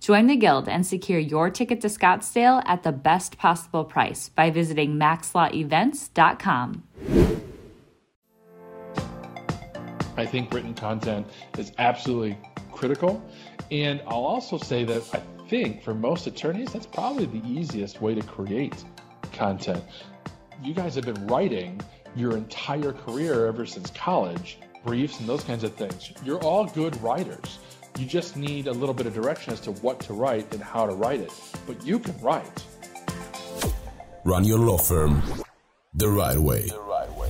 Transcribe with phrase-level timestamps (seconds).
[0.00, 4.50] Join the Guild and secure your ticket to Scottsdale at the best possible price by
[4.50, 6.82] visiting maxlawevents.com.
[10.16, 11.26] I think written content
[11.58, 12.38] is absolutely
[12.72, 13.22] critical.
[13.70, 18.14] And I'll also say that I think for most attorneys, that's probably the easiest way
[18.14, 18.84] to create
[19.32, 19.82] content.
[20.62, 21.80] You guys have been writing
[22.16, 26.12] your entire career ever since college, briefs and those kinds of things.
[26.24, 27.58] You're all good writers.
[27.98, 30.86] You just need a little bit of direction as to what to write and how
[30.86, 31.32] to write it.
[31.66, 32.64] But you can write.
[34.24, 35.20] Run your law firm
[35.94, 36.68] the right way.
[36.68, 37.28] The right way.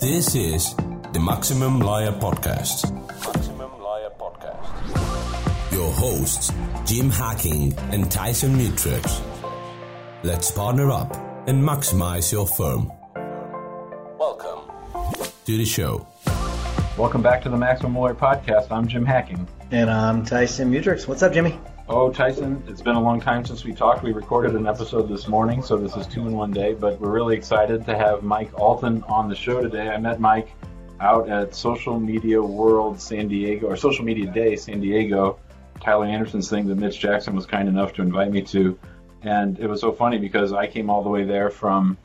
[0.00, 0.74] This is
[1.12, 2.90] the Maximum Liar Podcast.
[3.24, 5.72] Maximum Lawyer Podcast.
[5.72, 6.52] Your hosts,
[6.84, 9.22] Jim Hacking and Tyson Mutrux.
[10.24, 11.14] Let's partner up
[11.46, 12.90] and maximize your firm.
[14.18, 14.72] Welcome
[15.46, 16.04] to the show.
[16.98, 18.72] Welcome back to the Maximum Lawyer Podcast.
[18.72, 19.46] I'm Jim Hacking.
[19.70, 21.06] And I'm Tyson Mutrux.
[21.06, 21.56] What's up, Jimmy?
[21.88, 24.02] Oh, Tyson, it's been a long time since we talked.
[24.02, 27.12] We recorded an episode this morning, so this is two in one day, but we're
[27.12, 29.88] really excited to have Mike Allton on the show today.
[29.88, 30.48] I met Mike
[30.98, 35.38] out at Social Media World San Diego, or Social Media Day San Diego,
[35.80, 38.76] Tyler Anderson's thing that Mitch Jackson was kind enough to invite me to.
[39.22, 41.96] And it was so funny because I came all the way there from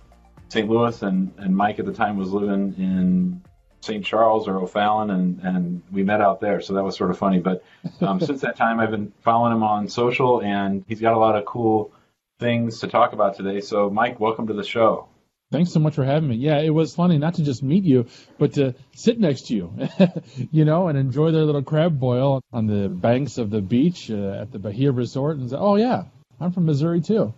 [0.49, 0.69] St.
[0.69, 3.41] Louis, and, and Mike at the time was living in
[3.83, 4.05] St.
[4.05, 6.61] Charles or O'Fallon, and, and we met out there.
[6.61, 7.39] So that was sort of funny.
[7.39, 7.63] But
[8.01, 11.35] um, since that time, I've been following him on social, and he's got a lot
[11.35, 11.91] of cool
[12.39, 13.59] things to talk about today.
[13.59, 15.07] So, Mike, welcome to the show.
[15.51, 16.35] Thanks so much for having me.
[16.37, 18.07] Yeah, it was funny not to just meet you,
[18.39, 19.73] but to sit next to you,
[20.51, 24.41] you know, and enjoy their little crab boil on the banks of the beach uh,
[24.41, 26.05] at the Bahia Resort and say, oh, yeah,
[26.39, 27.33] I'm from Missouri too.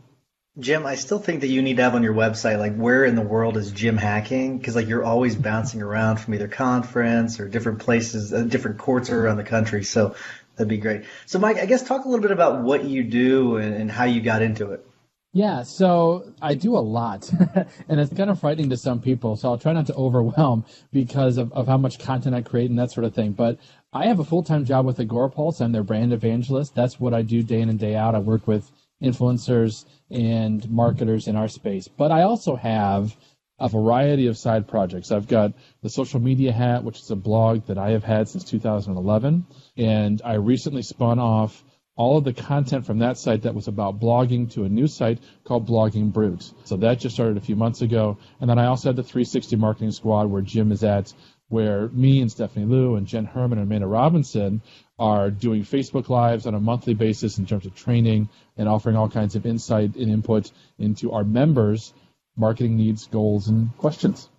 [0.58, 3.16] Jim, I still think that you need to have on your website, like, where in
[3.16, 4.58] the world is Jim hacking?
[4.58, 9.10] Because, like, you're always bouncing around from either conference or different places, uh, different courts
[9.10, 9.84] around the country.
[9.84, 10.16] So
[10.56, 11.04] that'd be great.
[11.26, 14.06] So, Mike, I guess talk a little bit about what you do and, and how
[14.06, 14.86] you got into it.
[15.34, 17.30] Yeah, so I do a lot,
[17.90, 19.36] and it's kind of frightening to some people.
[19.36, 22.80] So I'll try not to overwhelm because of, of how much content I create and
[22.80, 23.34] that sort of thing.
[23.34, 23.60] But
[23.92, 25.60] I have a full time job with Agorapulse.
[25.60, 26.74] I'm their brand evangelist.
[26.74, 28.16] That's what I do day in and day out.
[28.16, 28.72] I work with
[29.06, 31.88] influencers and marketers in our space.
[31.88, 33.16] But I also have
[33.60, 35.12] a variety of side projects.
[35.12, 38.44] I've got the social media hat, which is a blog that I have had since
[38.44, 39.46] 2011,
[39.78, 41.64] and I recently spun off
[41.98, 45.20] all of the content from that site that was about blogging to a new site
[45.46, 46.52] called Blogging Brute.
[46.66, 48.18] So that just started a few months ago.
[48.42, 51.14] And then I also had the 360 Marketing Squad where Jim is at,
[51.50, 54.61] where me and Stephanie Liu and Jenn Herman and Amanda Robinson
[54.97, 59.09] are doing Facebook Lives on a monthly basis in terms of training and offering all
[59.09, 61.94] kinds of insight and input into our members'
[62.35, 64.29] marketing needs, goals, and questions.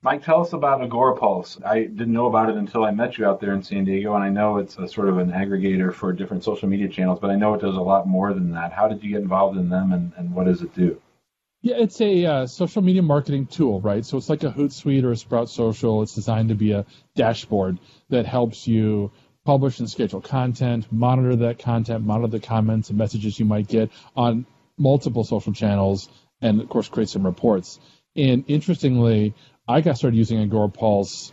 [0.00, 1.64] Mike, tell us about Agorapulse.
[1.66, 4.22] I didn't know about it until I met you out there in San Diego, and
[4.22, 7.34] I know it's a sort of an aggregator for different social media channels, but I
[7.34, 8.72] know it does a lot more than that.
[8.72, 11.02] How did you get involved in them, and, and what does it do?
[11.60, 14.06] Yeah, it's a uh, social media marketing tool, right?
[14.06, 16.02] So it's like a Hootsuite or a Sprout Social.
[16.02, 16.86] It's designed to be a
[17.16, 17.78] dashboard
[18.10, 19.10] that helps you
[19.44, 23.90] publish and schedule content, monitor that content, monitor the comments and messages you might get
[24.14, 24.46] on
[24.76, 26.08] multiple social channels,
[26.40, 27.80] and of course create some reports.
[28.14, 29.34] And interestingly,
[29.66, 31.32] I got started using Agorapulse,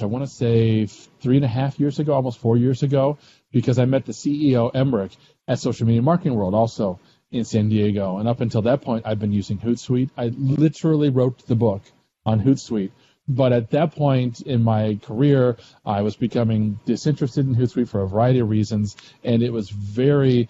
[0.00, 3.18] I want to say three and a half years ago, almost four years ago,
[3.50, 5.16] because I met the CEO, Emeric,
[5.48, 7.00] at Social Media Marketing World, also
[7.30, 8.18] in San Diego.
[8.18, 10.10] And up until that point, I've been using Hootsuite.
[10.16, 11.82] I literally wrote the book
[12.24, 12.92] on Hootsuite.
[13.28, 18.08] But at that point in my career, I was becoming disinterested in Hootsuite for a
[18.08, 20.48] variety of reasons, and it was very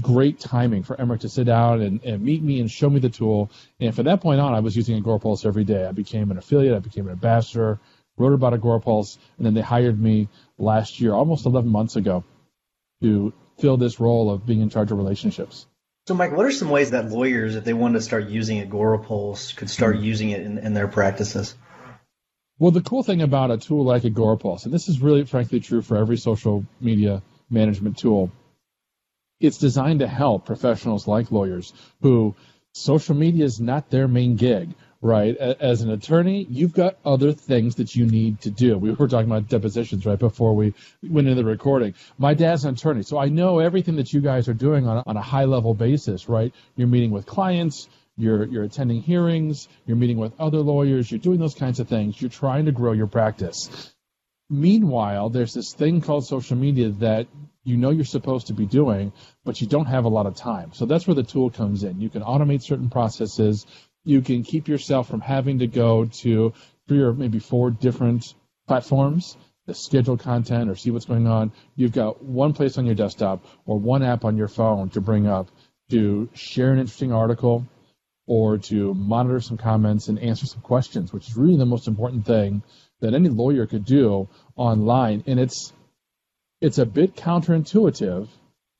[0.00, 3.08] great timing for Emeric to sit down and, and, meet me and show me the
[3.08, 3.50] tool.
[3.80, 5.86] And from that point on, I was using Agorapulse every day.
[5.86, 7.80] I became an affiliate, I became an ambassador,
[8.16, 10.28] wrote about Agorapulse, and then they hired me
[10.58, 12.24] last year, almost 11 months ago,
[13.02, 15.66] to fill this role of being in charge of relationships.
[16.06, 18.98] So, Mike, what are some ways that lawyers, if they wanted to start using Agora
[18.98, 20.04] Agorapulse, could start mm-hmm.
[20.04, 21.54] using it in, in their practices?
[22.58, 25.60] Well, the cool thing about a tool like Agora Agorapulse, and this is really, frankly,
[25.60, 28.30] true for every social media management tool,
[29.40, 31.72] it's designed to help professionals like lawyers
[32.02, 32.34] who
[32.72, 34.74] social media is not their main gig,
[35.04, 35.36] right?
[35.36, 38.78] As an attorney, you've got other things that you need to do.
[38.78, 40.72] We were talking about depositions right before we
[41.02, 41.92] went into the recording.
[42.16, 45.18] My dad's an attorney, so I know everything that you guys are doing on, on
[45.18, 46.54] a high level basis, right?
[46.74, 47.86] You're meeting with clients,
[48.16, 52.18] you're, you're attending hearings, you're meeting with other lawyers, you're doing those kinds of things.
[52.18, 53.92] You're trying to grow your practice.
[54.48, 57.26] Meanwhile, there's this thing called social media that
[57.62, 59.12] you know you're supposed to be doing,
[59.44, 60.72] but you don't have a lot of time.
[60.72, 62.00] So that's where the tool comes in.
[62.00, 63.66] You can automate certain processes.
[64.04, 66.52] You can keep yourself from having to go to
[66.86, 68.34] three or maybe four different
[68.66, 69.36] platforms
[69.66, 71.52] to schedule content or see what's going on.
[71.74, 75.26] You've got one place on your desktop or one app on your phone to bring
[75.26, 75.48] up
[75.90, 77.66] to share an interesting article
[78.26, 82.26] or to monitor some comments and answer some questions, which is really the most important
[82.26, 82.62] thing
[83.00, 85.24] that any lawyer could do online.
[85.26, 85.72] And it's
[86.60, 88.28] it's a bit counterintuitive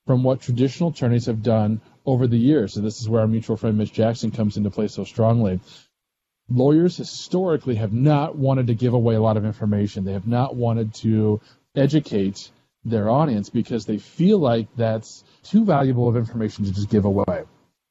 [0.07, 2.77] from what traditional attorneys have done over the years.
[2.77, 5.59] And this is where our mutual friend Mitch Jackson comes into play so strongly.
[6.49, 10.03] Lawyers historically have not wanted to give away a lot of information.
[10.03, 11.41] They have not wanted to
[11.75, 12.51] educate
[12.83, 17.43] their audience because they feel like that's too valuable of information to just give away.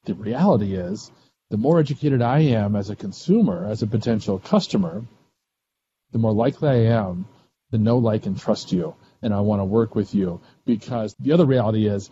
[0.05, 1.11] The reality is,
[1.49, 5.03] the more educated I am as a consumer, as a potential customer,
[6.11, 7.27] the more likely I am
[7.71, 11.31] to know, like, and trust you and I want to work with you because the
[11.33, 12.09] other reality is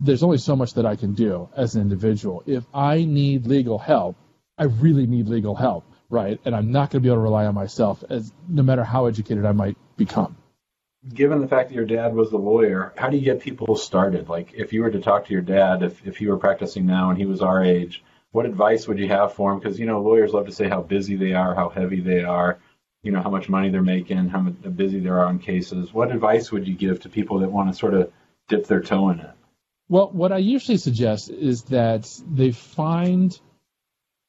[0.00, 2.42] there's only so much that I can do as an individual.
[2.46, 4.16] If I need legal help,
[4.56, 6.40] I really need legal help, right?
[6.44, 9.06] And I'm not going to be able to rely on myself as no matter how
[9.06, 10.36] educated I might become.
[11.14, 14.28] Given the fact that your dad was a lawyer, how do you get people started?
[14.28, 17.10] Like if you were to talk to your dad, if, if he were practicing now
[17.10, 18.02] and he was our age,
[18.32, 19.58] what advice would you have for him?
[19.58, 22.58] Because, you know, lawyers love to say how busy they are, how heavy they are
[23.02, 25.92] you know how much money they're making, how busy they are on cases.
[25.94, 28.12] What advice would you give to people that want to sort of
[28.48, 29.30] dip their toe in it?
[29.88, 33.38] Well, what I usually suggest is that they find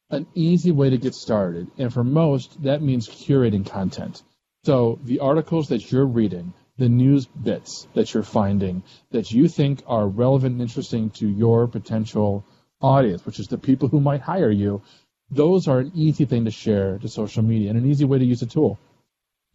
[0.10, 4.24] an easy way to get started, and for most, that means curating content.
[4.64, 9.84] So the articles that you're reading, the news bits that you're finding that you think
[9.86, 12.46] are relevant and interesting to your potential
[12.82, 14.82] audience, which is the people who might hire you,
[15.30, 18.26] those are an easy thing to share to social media and an easy way to
[18.26, 18.80] use a tool.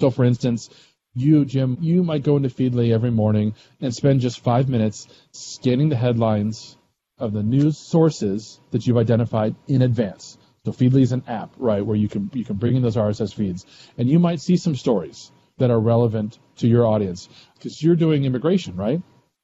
[0.01, 0.69] So, for instance,
[1.15, 5.89] you, Jim, you might go into Feedly every morning and spend just five minutes scanning
[5.89, 6.77] the headlines
[7.19, 10.37] of the news sources that you've identified in advance.
[10.65, 13.35] So Feedly is an app, right, where you can you can bring in those RSS
[13.35, 13.67] feeds,
[13.99, 18.25] and you might see some stories that are relevant to your audience because you're doing
[18.25, 19.01] immigration, right?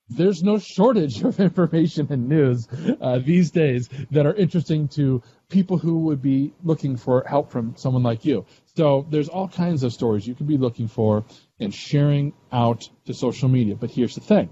[0.08, 2.67] There's no shortage of information and news
[3.00, 7.76] uh, these days that are interesting to people who would be looking for help from
[7.76, 8.44] someone like you.
[8.75, 11.25] So there's all kinds of stories you could be looking for
[11.60, 13.76] and sharing out to social media.
[13.76, 14.48] But here's the thing.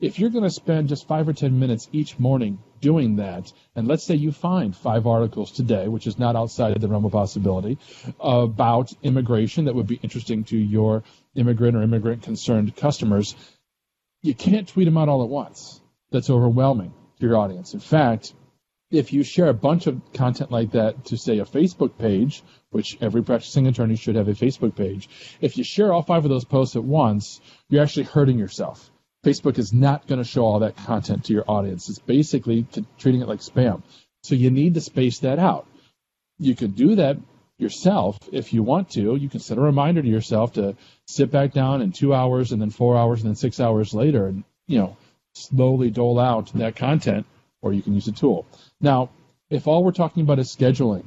[0.00, 3.88] If you're going to spend just five or 10 minutes each morning doing that, and
[3.88, 7.10] let's say you find five articles today, which is not outside of the realm of
[7.10, 7.78] possibility,
[8.20, 11.02] about immigration that would be interesting to your
[11.34, 13.34] immigrant or immigrant concerned customers,
[14.22, 15.80] you can't tweet them out all at once.
[16.10, 17.74] That's overwhelming to your audience.
[17.74, 18.34] In fact,
[18.90, 22.96] if you share a bunch of content like that to say a Facebook page, which
[23.00, 25.08] every practicing attorney should have a Facebook page,
[25.40, 28.90] if you share all five of those posts at once, you're actually hurting yourself.
[29.24, 31.88] Facebook is not going to show all that content to your audience.
[31.88, 32.66] It's basically
[32.98, 33.82] treating it like spam.
[34.22, 35.66] So you need to space that out.
[36.38, 37.18] You can do that
[37.58, 39.16] yourself if you want to.
[39.16, 42.62] You can set a reminder to yourself to sit back down in two hours and
[42.62, 44.96] then four hours and then six hours later and, you know,
[45.34, 47.26] slowly dole out that content
[47.62, 48.46] or you can use a tool.
[48.80, 49.10] Now,
[49.50, 51.04] if all we're talking about is scheduling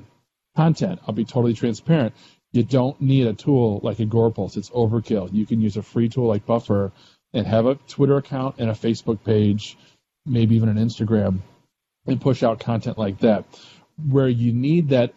[0.55, 2.13] content, I'll be totally transparent.
[2.51, 4.58] You don't need a tool like a Agorapulse.
[4.58, 5.34] It's overkill.
[5.34, 6.91] You can use a free tool like Buffer
[7.34, 9.77] and have a Twitter account and a Facebook page,
[10.25, 11.39] maybe even an Instagram,
[12.05, 13.46] and push out content like that.
[14.10, 15.13] Where you need that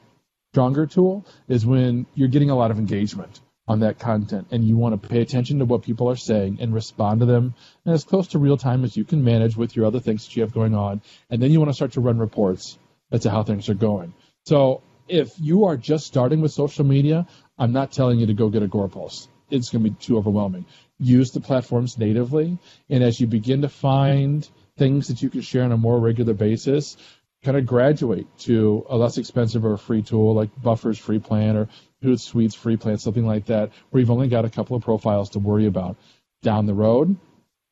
[0.53, 4.77] stronger tool is when you're getting a lot of engagement on that content and you
[4.77, 7.55] want to pay attention to what people are saying and respond to them
[7.87, 10.43] as close to real time as you can manage with your other things that you
[10.43, 12.79] have going on and then you want to start to run reports
[13.11, 14.13] as to how things are going.
[14.45, 17.27] So if you are just starting with social media
[17.59, 20.65] i'm not telling you to go get Agorapulse it's going to be too overwhelming.
[20.99, 25.65] Use the platforms natively and as you begin to find things that you can share
[25.65, 26.97] on a more regular basis
[27.45, 31.57] kind of graduate to a less expensive or a free tool like Buffer's free plan
[31.57, 31.69] or
[32.03, 35.39] Hootsuite's free plan, something like that, where you've only got a couple of profiles to
[35.39, 35.97] worry about.
[36.43, 37.17] Down the road,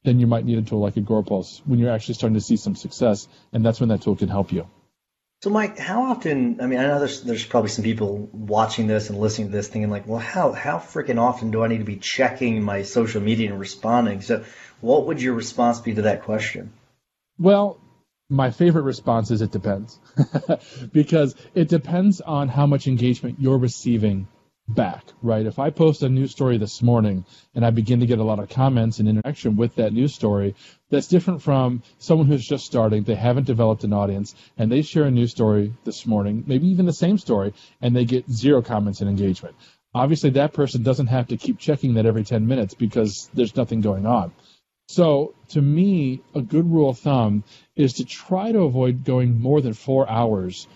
[0.04, 2.74] then you might need a tool like Agorapulse when you're actually starting to see some
[2.74, 4.66] success, and that's when that tool can help you.
[5.42, 6.60] So, Mike, how often?
[6.60, 9.68] I mean, I know there's there's probably some people watching this and listening to this,
[9.68, 13.20] thinking like, well, how how freaking often do I need to be checking my social
[13.20, 14.22] media and responding?
[14.22, 14.44] So,
[14.80, 16.72] what would your response be to that question?
[17.38, 17.80] Well,
[18.28, 19.98] my favorite response is it depends,
[20.92, 24.26] because it depends on how much engagement you're receiving
[24.68, 25.44] back, right?
[25.44, 27.24] If I post a news story this morning
[27.54, 30.54] and I begin to get a lot of comments and interaction with that news story,
[30.88, 35.04] that's different from someone who's just starting, they haven't developed an audience, and they share
[35.04, 39.00] a news story this morning, maybe even the same story, and they get zero comments
[39.00, 39.56] and engagement.
[39.94, 43.82] Obviously, that person doesn't have to keep checking that every 10 minutes because there's nothing
[43.82, 44.32] going on.
[44.88, 47.44] So, to me, a good rule of thumb
[47.76, 50.66] is to try to avoid going more than four hours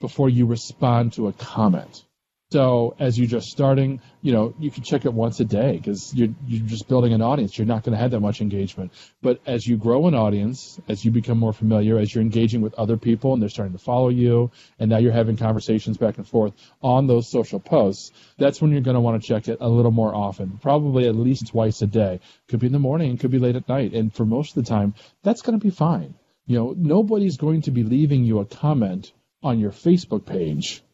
[0.00, 2.04] before you respond to a comment.
[2.52, 6.14] So as you're just starting, you know, you can check it once a day because
[6.14, 7.58] you're, you're just building an audience.
[7.58, 8.92] You're not going to have that much engagement.
[9.20, 12.74] But as you grow an audience, as you become more familiar, as you're engaging with
[12.74, 16.28] other people and they're starting to follow you, and now you're having conversations back and
[16.28, 19.68] forth on those social posts, that's when you're going to want to check it a
[19.68, 22.20] little more often, probably at least twice a day.
[22.46, 23.92] Could be in the morning, could be late at night.
[23.92, 26.14] And for most of the time, that's going to be fine.
[26.46, 29.12] You know, nobody's going to be leaving you a comment
[29.42, 30.84] on your Facebook page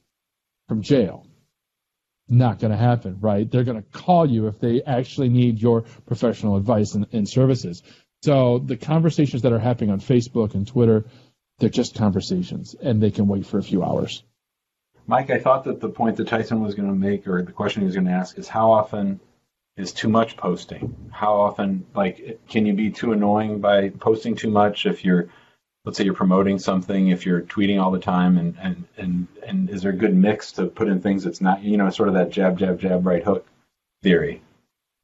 [0.67, 1.27] from jail
[2.33, 3.51] not going to happen, right?
[3.51, 7.83] They're going to call you if they actually need your professional advice and, and, services.
[8.23, 11.05] So the conversations that are happening on Facebook and Twitter,
[11.59, 14.23] they're just conversations and they can wait for a few hours.
[15.07, 17.83] Mike, I thought that the point that Tyson was going to make or the question
[17.83, 19.21] he was going to ask is how often
[19.77, 21.11] is too much posting?
[21.11, 25.29] How often, like, can you be too annoying by posting too much if you're
[25.85, 29.71] let's say you're promoting something if you're tweeting all the time and and and and
[29.71, 32.15] is there a good mix to put in things that's not you know sort of
[32.15, 33.47] that jab jab jab right hook
[34.03, 34.43] theory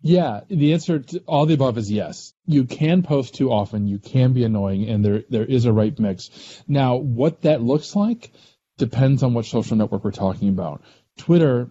[0.01, 3.99] yeah the answer to all the above is yes you can post too often you
[3.99, 8.31] can be annoying and there there is a right mix now what that looks like
[8.77, 10.83] depends on what social network we're talking about
[11.17, 11.71] twitter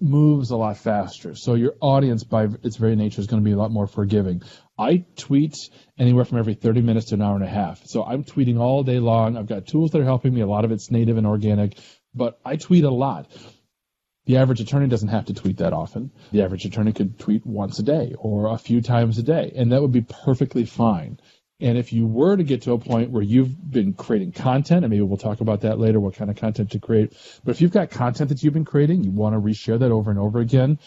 [0.00, 1.34] moves a lot faster.
[1.34, 4.42] So your audience, by its very nature, is going to be a lot more forgiving.
[4.78, 5.56] I tweet
[5.98, 7.86] anywhere from every 30 minutes to an hour and a half.
[7.86, 9.36] So I'm tweeting all day long.
[9.36, 10.42] I've got tools that are helping me.
[10.42, 11.78] A lot of it's native and organic,
[12.14, 13.30] but I tweet a lot.
[14.26, 16.10] The average attorney doesn't have to tweet that often.
[16.32, 19.72] The average attorney could tweet once a day or a few times a day, and
[19.72, 21.20] that would be perfectly fine.
[21.60, 24.90] And if you were to get to a point where you've been creating content, and
[24.90, 27.14] maybe we'll talk about that later, what kind of content to create.
[27.44, 30.10] But if you've got content that you've been creating, you want to reshare that over
[30.10, 30.80] and over again,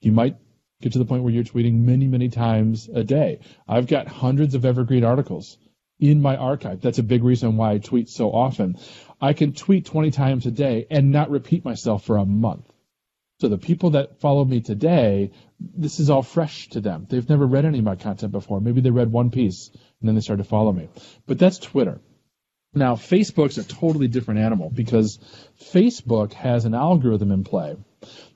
[0.00, 0.36] you might
[0.84, 3.40] get to the point where you're tweeting many, many times a day.
[3.66, 5.56] I've got hundreds of evergreen articles
[5.98, 6.82] in my archive.
[6.82, 8.76] That's a big reason why I tweet so often.
[9.18, 12.70] I can tweet 20 times a day and not repeat myself for a month.
[13.40, 17.06] So the people that follow me today, this is all fresh to them.
[17.08, 18.60] They've never read any of my content before.
[18.60, 20.90] Maybe they read one piece and then they started to follow me.
[21.26, 21.98] But that's Twitter.
[22.74, 25.18] Now, Facebook's a totally different animal because
[25.58, 27.76] Facebook has an algorithm in play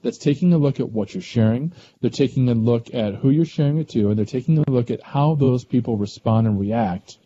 [0.02, 1.72] that's taking a look at what you're sharing.
[2.00, 4.90] They're taking a look at who you're sharing it to, and they're taking a look
[4.90, 7.18] at how those people respond and react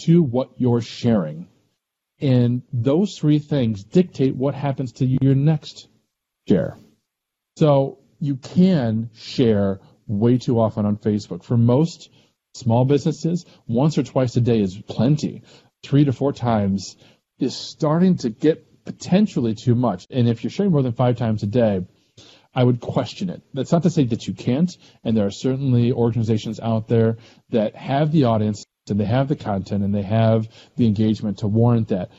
[0.00, 1.48] to what you're sharing.
[2.20, 5.88] And those three things dictate what happens to your next
[6.48, 6.76] share.
[7.56, 11.44] So you can share way too often on Facebook.
[11.44, 12.10] For most
[12.54, 15.42] small businesses, once or twice a day is plenty.
[15.82, 16.96] Three to four times
[17.38, 20.06] is starting to get potentially too much.
[20.10, 21.86] And if you're sharing more than five times a day,
[22.54, 23.42] I would question it.
[23.52, 27.16] That's not to say that you can't, and there are certainly organizations out there
[27.50, 31.48] that have the audience and they have the content and they have the engagement to
[31.48, 32.10] warrant that.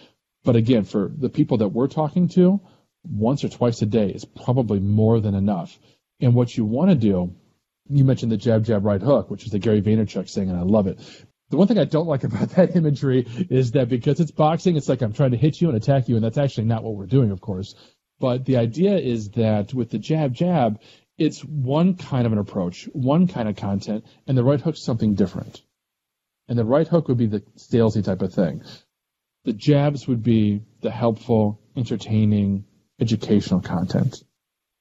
[0.43, 2.59] But again, for the people that we're talking to,
[3.03, 5.77] once or twice a day is probably more than enough.
[6.19, 7.35] And what you want to do,
[7.87, 10.63] you mentioned the jab, jab, right hook, which is the Gary Vaynerchuk saying, and I
[10.63, 10.99] love it.
[11.49, 14.89] The one thing I don't like about that imagery is that because it's boxing, it's
[14.89, 17.05] like I'm trying to hit you and attack you, and that's actually not what we're
[17.05, 17.75] doing, of course.
[18.19, 20.79] But the idea is that with the jab, jab,
[21.17, 25.15] it's one kind of an approach, one kind of content, and the right hook's something
[25.15, 25.61] different.
[26.47, 28.63] And the right hook would be the salesy type of thing.
[29.45, 32.65] The jabs would be the helpful, entertaining,
[32.99, 34.23] educational content.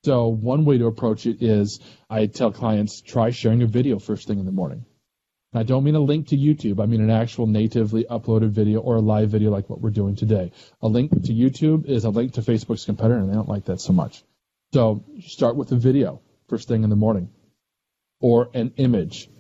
[0.05, 1.81] So one way to approach it is
[2.11, 4.85] I tell clients try sharing a video first thing in the morning.
[5.55, 6.83] And I don't mean a link to YouTube.
[6.83, 10.17] I mean an actual natively uploaded video or a live video like what we're doing
[10.17, 10.51] today.
[10.83, 13.81] A link to YouTube is a link to Facebook's competitor and they don't like that
[13.81, 14.25] so much.
[14.73, 17.31] So start with a video first thing in the morning
[18.21, 19.31] or an image,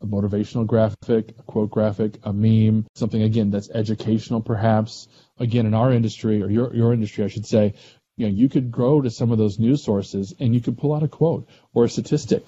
[0.00, 5.08] a motivational graphic, a quote graphic, a meme, something again that's educational perhaps.
[5.38, 7.74] Again, in our industry or your, your industry, I should say,
[8.16, 10.94] you know, you could grow to some of those news sources and you could pull
[10.94, 12.44] out a quote or a statistic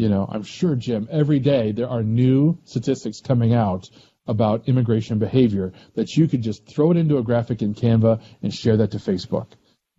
[0.00, 3.90] You know, I'm sure, Jim, every day there are new statistics coming out
[4.26, 8.54] about immigration behavior that you could just throw it into a graphic in Canva and
[8.54, 9.48] share that to Facebook.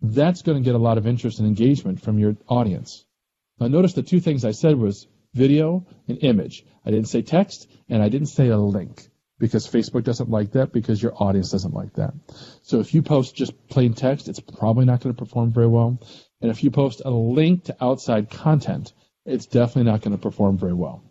[0.00, 3.04] That's going to get a lot of interest and engagement from your audience.
[3.60, 6.64] Now notice the two things I said was video and image.
[6.84, 10.72] I didn't say text and I didn't say a link because Facebook doesn't like that
[10.72, 12.12] because your audience doesn't like that.
[12.62, 16.00] So if you post just plain text, it's probably not going to perform very well.
[16.40, 18.92] And if you post a link to outside content,
[19.24, 21.02] it's definitely not going to perform very well.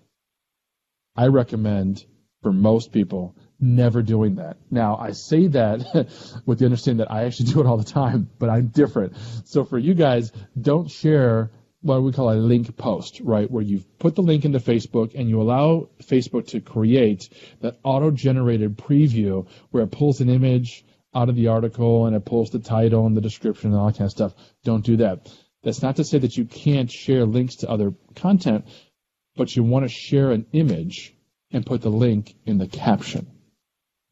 [1.16, 2.06] I recommend
[2.42, 4.58] for most people never doing that.
[4.72, 8.30] Now, I say that with the understanding that I actually do it all the time,
[8.40, 9.16] but I'm different.
[9.46, 11.52] So for you guys, don't share
[11.82, 13.50] what we call a link post, right?
[13.50, 17.30] Where you've put the link into Facebook and you allow Facebook to create
[17.62, 22.24] that auto generated preview where it pulls an image out of the article and it
[22.24, 24.34] pulls the title and the description and all that kind of stuff.
[24.64, 25.28] Don't do that.
[25.64, 28.66] That's not to say that you can't share links to other content,
[29.36, 31.16] but you want to share an image
[31.52, 33.28] and put the link in the caption.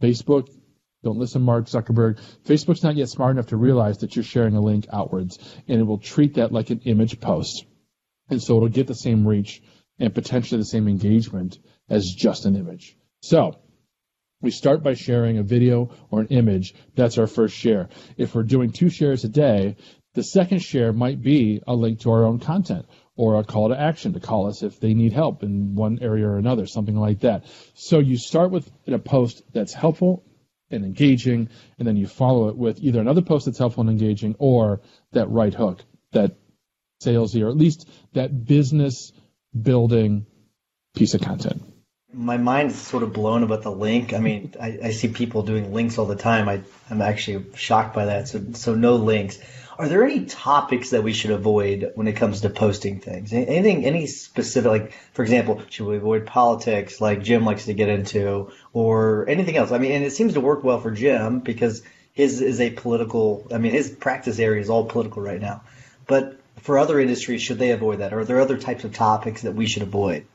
[0.01, 0.47] Facebook,
[1.03, 2.19] don't listen, Mark Zuckerberg.
[2.45, 5.83] Facebook's not yet smart enough to realize that you're sharing a link outwards, and it
[5.83, 7.65] will treat that like an image post.
[8.29, 9.61] And so it'll get the same reach
[9.97, 11.57] and potentially the same engagement
[11.89, 12.95] as just an image.
[13.21, 13.57] So
[14.41, 16.73] we start by sharing a video or an image.
[16.95, 17.89] That's our first share.
[18.17, 19.75] If we're doing two shares a day,
[20.15, 22.85] the second share might be a link to our own content
[23.15, 26.27] or a call to action to call us if they need help in one area
[26.27, 27.45] or another, something like that.
[27.73, 30.23] So you start with a post that's helpful
[30.71, 34.35] and engaging, and then you follow it with either another post that's helpful and engaging
[34.39, 36.37] or that right hook, that
[37.03, 39.11] salesy, or at least that business
[39.59, 40.25] building
[40.95, 41.63] piece of content.
[42.11, 44.13] My mind is sort of blown about the link.
[44.13, 46.49] I mean, I, I see people doing links all the time.
[46.49, 48.27] I, I'm actually shocked by that.
[48.27, 49.39] So, so no links.
[49.79, 53.31] Are there any topics that we should avoid when it comes to posting things?
[53.31, 57.87] Anything, any specific, like, for example, should we avoid politics like Jim likes to get
[57.87, 59.71] into or anything else?
[59.71, 61.81] I mean, and it seems to work well for Jim because
[62.11, 65.61] his is a political, I mean, his practice area is all political right now.
[66.07, 68.11] But for other industries, should they avoid that?
[68.11, 70.25] Or are there other types of topics that we should avoid?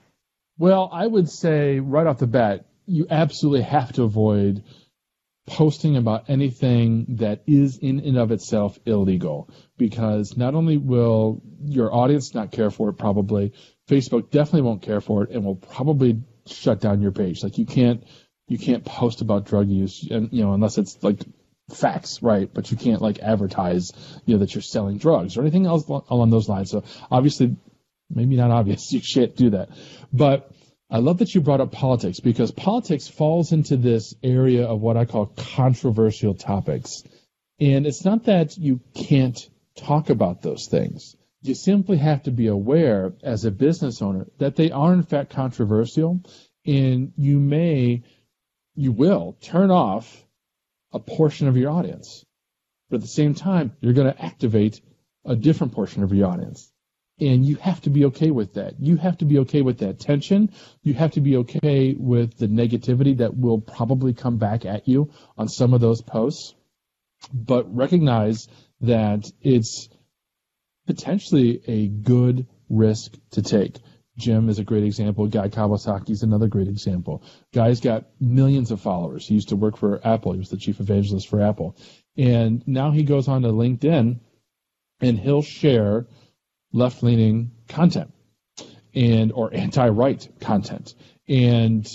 [0.57, 4.63] Well, I would say right off the bat, you absolutely have to avoid
[5.47, 9.51] posting about anything that is in and of itself illegal.
[9.77, 13.53] Because not only will your audience not care for it probably
[13.89, 17.43] facebook definitely won't care for it and will probably shut down your page.
[17.43, 18.05] Like you can't
[18.49, 21.21] you can't post about drug use and you know unless it's like
[21.71, 22.53] facts right?
[22.53, 23.93] But you can't like advertise
[24.25, 26.71] you know that you're selling drugs or anything else along those lines.
[26.71, 27.57] So obviously
[28.11, 28.93] maybe not obvious.
[28.93, 29.69] You can't do that.
[30.13, 30.51] But
[30.95, 34.97] I love that you brought up politics because politics falls into this area of what
[34.97, 37.03] I call controversial topics.
[37.59, 39.37] And it's not that you can't
[39.77, 41.17] talk about those things.
[41.43, 45.31] You simply have to be aware as a business owner that they are in fact
[45.31, 46.21] controversial
[46.65, 48.05] and you may,
[48.77, 50.25] you will turn off
[50.93, 52.25] a portion of your audience.
[52.89, 54.81] But at the same time, you're going to activate
[55.25, 56.73] a different portion of your audience.
[57.21, 58.81] And you have to be okay with that.
[58.81, 60.53] You have to be okay with that tension.
[60.83, 65.13] You have to be okay with the negativity that will probably come back at you
[65.39, 66.55] on some of those posts.
[67.33, 68.49] But recognize
[68.81, 69.89] that it's
[70.87, 73.79] potentially a good risk to take.
[74.19, 75.27] Jim is a great example.
[75.29, 77.23] Guy Kawasaki is another great example.
[77.53, 79.27] Guy's got millions of followers.
[79.27, 80.33] He used to work for Apple.
[80.33, 81.77] He was the chief evangelist for Apple.
[82.17, 84.19] And now he goes on to LinkedIn
[85.01, 86.09] and he'll share–
[86.75, 88.13] left leaning content
[88.95, 90.95] and or anti right content.
[91.27, 91.89] And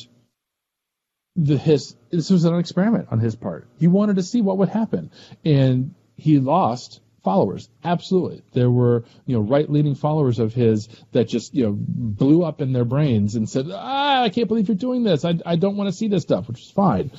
[1.36, 3.68] the his this was an experiment on his part.
[3.78, 5.12] He wanted to see what would happen.
[5.46, 7.70] And he lost followers.
[7.84, 8.42] Absolutely.
[8.54, 12.62] There were, you know, right leaning followers of his that just, you know, blew up
[12.62, 15.26] in their brains and said, ah, I can't believe you're doing this.
[15.26, 17.12] I, I don't want to see this stuff, which is fine.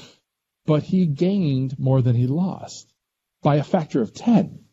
[0.66, 2.92] But he gained more than he lost
[3.42, 4.64] by a factor of 10.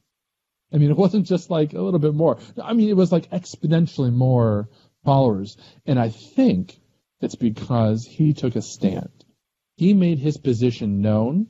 [0.74, 2.40] I mean, it wasn't just like a little bit more.
[2.62, 4.70] I mean, it was like exponentially more
[5.06, 5.58] followers.
[5.86, 6.80] And I think
[7.22, 9.10] it's because he took a stand.
[9.78, 11.48] He made his position known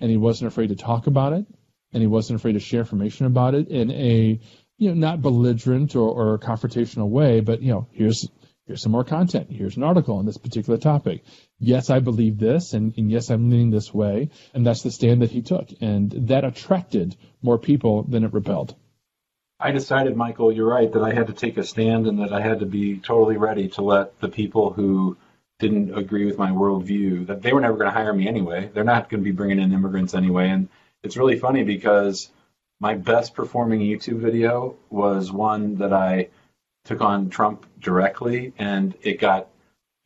[0.00, 1.46] and he wasn't afraid to talk about it
[1.92, 4.40] and he wasn't afraid to share information about it in a,
[4.78, 8.28] you know, not belligerent or, or confrontational way, but, you know, here's
[8.72, 9.48] here's some more content.
[9.50, 11.24] Here's an article on this particular topic.
[11.58, 14.30] Yes, I believe this, and, and, yes, I'm leaning this way.
[14.54, 15.68] And that's the stand that he took.
[15.82, 18.74] And that attracted more people than it repelled.
[19.60, 22.40] I decided, Michael, you're right, that I had to take a stand and that I
[22.40, 25.18] had to be totally ready to let the people who
[25.58, 28.70] didn't agree with my worldview, that they were never going to hire me anyway.
[28.72, 30.48] They're not going to be bringing in immigrants anyway.
[30.48, 30.70] And
[31.02, 32.30] it's really funny because
[32.80, 36.28] my best performing YouTube video was one that I
[36.84, 39.48] took on Trump directly, and it got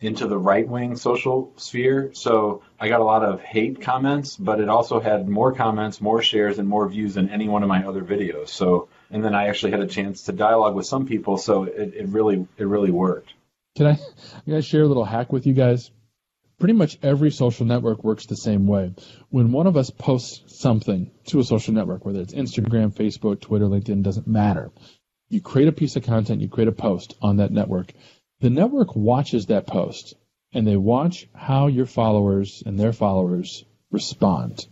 [0.00, 2.10] into the right wing social sphere.
[2.12, 6.20] So I got a lot of hate comments, but it also had more comments, more
[6.20, 8.48] shares, and more views than any one of my other videos.
[8.48, 11.94] So and then I actually had a chance to dialogue with some people, so it,
[11.94, 13.32] it really it really worked.
[13.76, 13.98] Can I,
[14.44, 15.90] can I share a little hack with you guys?
[16.58, 18.94] Pretty much every social network works the same way.
[19.28, 23.66] When one of us posts something to a social network, whether it's Instagram, Facebook, Twitter,
[23.66, 24.70] LinkedIn, doesn't matter.
[25.28, 27.92] You create a piece of content, you create a post on that network.
[28.40, 30.14] The network watches that post
[30.52, 34.66] and they watch how your followers and their followers respond.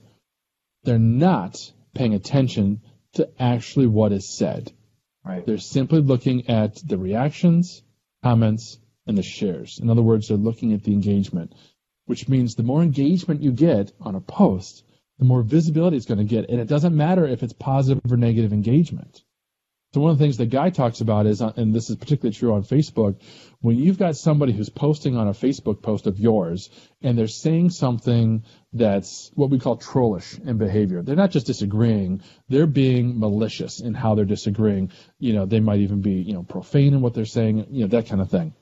[0.84, 2.80] They're not paying attention
[3.14, 4.72] to actually what is said.
[5.24, 5.44] Right.
[5.44, 7.82] They're simply looking at the reactions,
[8.22, 9.78] comments, and the shares.
[9.78, 11.54] In other words, they're looking at the engagement,
[12.06, 14.84] which means the more engagement you get on a post,
[15.18, 16.48] the more visibility it's going to get.
[16.48, 19.22] And it doesn't matter if it's positive or negative engagement.
[19.94, 22.52] So one of the things the guy talks about is, and this is particularly true
[22.52, 23.20] on Facebook,
[23.60, 26.68] when you've got somebody who's posting on a Facebook post of yours
[27.00, 31.02] and they're saying something that's what we call trollish in behavior.
[31.02, 34.90] They're not just disagreeing, they're being malicious in how they're disagreeing.
[35.20, 37.88] You know, they might even be, you know, profane in what they're saying, you know,
[37.90, 38.52] that kind of thing.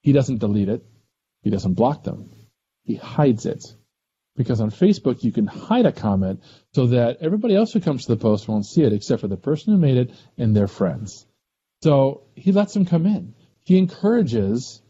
[0.00, 0.84] He doesn't delete it.
[1.42, 2.30] He doesn't block them.
[2.84, 3.64] He hides it.
[4.40, 8.14] Because on Facebook, you can hide a comment so that everybody else who comes to
[8.14, 11.26] the post won't see it except for the person who made it and their friends.
[11.82, 13.34] So he lets them come in.
[13.64, 14.80] He encourages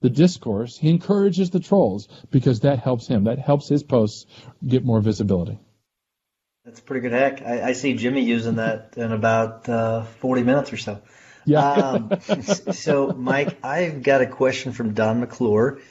[0.00, 0.78] the discourse.
[0.78, 3.24] He encourages the trolls because that helps him.
[3.24, 4.24] That helps his posts
[4.66, 5.58] get more visibility.
[6.64, 7.42] That's a pretty good hack.
[7.42, 11.02] I, I see Jimmy using that in about uh, 40 minutes or so.
[11.44, 11.72] Yeah.
[11.72, 12.10] um,
[12.72, 15.82] so, Mike, I've got a question from Don McClure.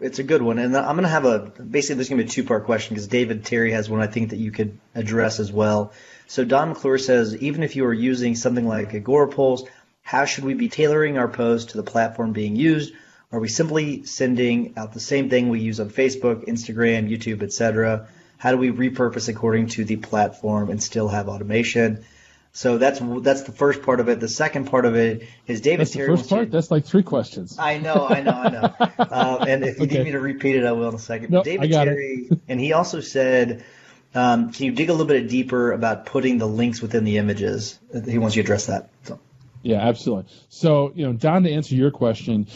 [0.00, 2.30] It's a good one, and I'm going to have a basically there's going to be
[2.30, 5.40] a two part question because David Terry has one I think that you could address
[5.40, 5.92] as well.
[6.28, 9.66] So Don McClure says, even if you are using something like Agorapulse,
[10.02, 12.92] how should we be tailoring our post to the platform being used?
[13.32, 18.06] Are we simply sending out the same thing we use on Facebook, Instagram, YouTube, etc.?
[18.36, 22.04] How do we repurpose according to the platform and still have automation?
[22.58, 24.18] So that's that's the first part of it.
[24.18, 26.10] The second part of it is David that's Terry.
[26.10, 26.46] The first part.
[26.46, 27.56] To, that's like three questions.
[27.56, 28.74] I know, I know, I know.
[28.98, 29.98] uh, and if you okay.
[29.98, 31.30] need me to repeat it, I will in a second.
[31.30, 33.64] Nope, David Terry, and he also said,
[34.12, 37.78] um, "Can you dig a little bit deeper about putting the links within the images?"
[38.04, 38.90] He wants you to address that.
[39.04, 39.20] So.
[39.62, 40.28] Yeah, absolutely.
[40.48, 42.48] So, you know, Don, to answer your question,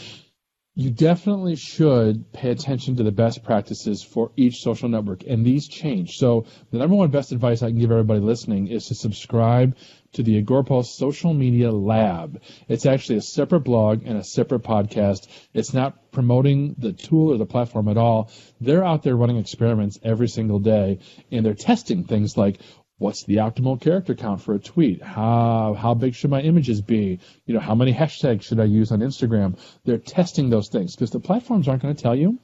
[0.75, 5.67] you definitely should pay attention to the best practices for each social network, and these
[5.67, 6.17] change.
[6.17, 9.77] So, the number one best advice I can give everybody listening is to subscribe
[10.13, 12.41] to the Agorapulse Social Media Lab.
[12.67, 15.27] It's actually a separate blog and a separate podcast.
[15.53, 18.31] It's not promoting the tool or the platform at all.
[18.59, 20.99] They're out there running experiments every single day,
[21.31, 22.59] and they're testing things like
[23.03, 25.03] what's the optimal character count for a tweet?
[25.03, 27.19] How how big should my images be?
[27.45, 29.59] You know, how many hashtags should I use on Instagram?
[29.83, 32.39] They're testing those things because the platforms aren't going to tell you,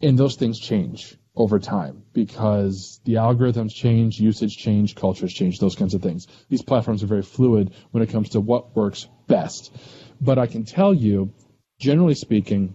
[0.00, 5.76] and those things change over time because the algorithms change, usage change, cultures change, those
[5.76, 6.26] kinds of things.
[6.48, 9.70] These platforms are very fluid when it comes to what works best.
[10.18, 11.34] But I can tell you,
[11.78, 12.74] generally speaking,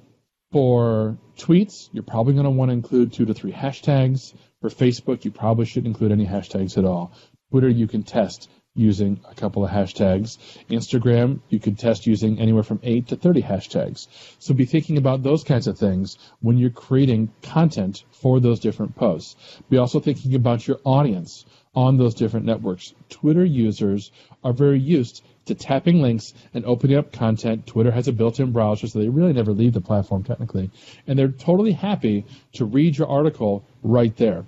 [0.51, 4.33] for tweets, you're probably going to want to include two to three hashtags.
[4.65, 7.11] For Facebook, you probably shouldn't include any hashtags at all.
[7.51, 10.39] Twitter, you can test using a couple of hashtags.
[10.71, 14.07] Instagram, you could test using anywhere from 8 to 30 hashtags.
[14.39, 18.95] So be thinking about those kinds of things when you're creating content for those different
[18.95, 19.35] posts.
[19.69, 22.91] Be also thinking about your audience on those different networks.
[23.09, 24.11] Twitter users
[24.43, 27.67] are very used to tapping links and opening up content.
[27.67, 30.71] Twitter has a built-in browser, so they really never leave the platform technically.
[31.05, 34.45] And they're totally happy to read your article right there.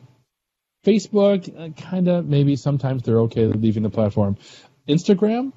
[0.86, 4.38] Facebook, uh, kind of, maybe sometimes they're okay leaving the platform.
[4.88, 5.52] Instagram,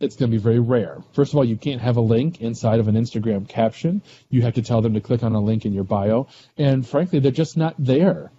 [0.00, 0.98] it's going to be very rare.
[1.12, 4.02] First of all, you can't have a link inside of an Instagram caption.
[4.30, 6.28] You have to tell them to click on a link in your bio.
[6.56, 8.32] And frankly, they're just not there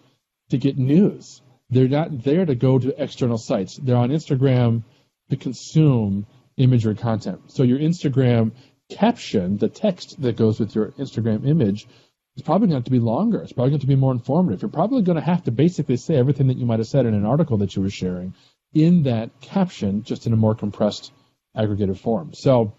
[0.50, 1.42] to get news.
[1.70, 3.78] They're not there to go to external sites.
[3.78, 4.84] They're on Instagram
[5.30, 7.52] to consume imagery content.
[7.52, 8.52] So your Instagram
[8.90, 11.88] caption, the text that goes with your Instagram image,
[12.36, 13.42] it's probably going to have to be longer.
[13.42, 14.62] It's probably going to be more informative.
[14.62, 17.14] You're probably going to have to basically say everything that you might have said in
[17.14, 18.34] an article that you were sharing
[18.74, 21.12] in that caption, just in a more compressed,
[21.56, 22.34] aggregated form.
[22.34, 22.74] So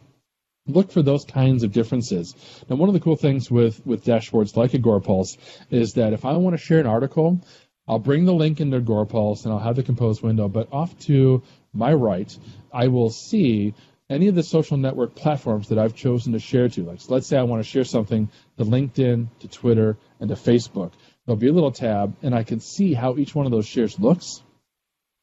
[0.66, 2.34] look for those kinds of differences.
[2.68, 5.36] Now, one of the cool things with, with dashboards like Agorapulse
[5.70, 7.40] is that if I want to share an article,
[7.86, 11.42] I'll bring the link into Agorapulse and I'll have the compose window, but off to
[11.72, 12.36] my right,
[12.72, 13.74] I will see
[14.10, 16.82] any of the social network platforms that I've chosen to share to.
[16.82, 20.92] Like, let's say I want to share something to LinkedIn, to Twitter, and to Facebook.
[21.24, 23.98] There'll be a little tab, and I can see how each one of those shares
[23.98, 24.42] looks,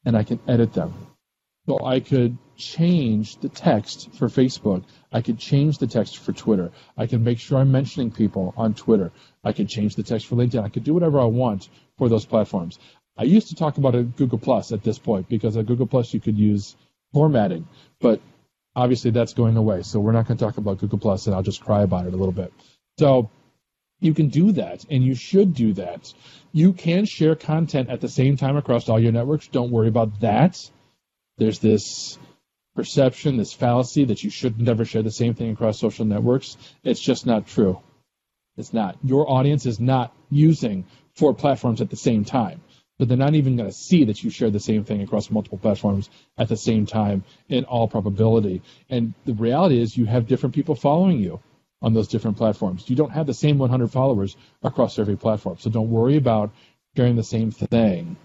[0.04, 0.94] and I can edit them.
[1.66, 4.82] So I could change the text for Facebook.
[5.12, 6.72] I could change the text for Twitter.
[6.96, 9.12] I can make sure I'm mentioning people on Twitter.
[9.44, 10.62] I could change the text for LinkedIn.
[10.62, 11.68] I could do whatever I want
[11.98, 12.80] for those platforms.
[13.16, 16.12] I used to talk about a Google Plus at this point because at Google Plus
[16.12, 16.74] you could use
[17.12, 17.68] formatting,
[18.00, 18.20] but
[18.74, 19.82] obviously that's going away.
[19.82, 22.14] So we're not going to talk about Google Plus, and I'll just cry about it
[22.14, 22.52] a little bit.
[22.98, 23.30] So
[24.00, 26.12] you can do that, and you should do that.
[26.52, 29.48] You can share content at the same time across all your networks.
[29.48, 30.58] Don't worry about that.
[31.38, 32.18] There's this
[32.74, 36.56] perception, this fallacy that you should never share the same thing across social networks.
[36.82, 37.80] It's just not true.
[38.56, 38.98] It's not.
[39.02, 42.60] Your audience is not using four platforms at the same time.
[42.98, 45.58] So they're not even going to see that you share the same thing across multiple
[45.58, 48.62] platforms at the same time in all probability.
[48.90, 51.40] And the reality is you have different people following you
[51.80, 52.88] on those different platforms.
[52.88, 55.56] You don't have the same 100 followers across every platform.
[55.58, 56.52] So don't worry about
[56.96, 58.16] sharing the same thing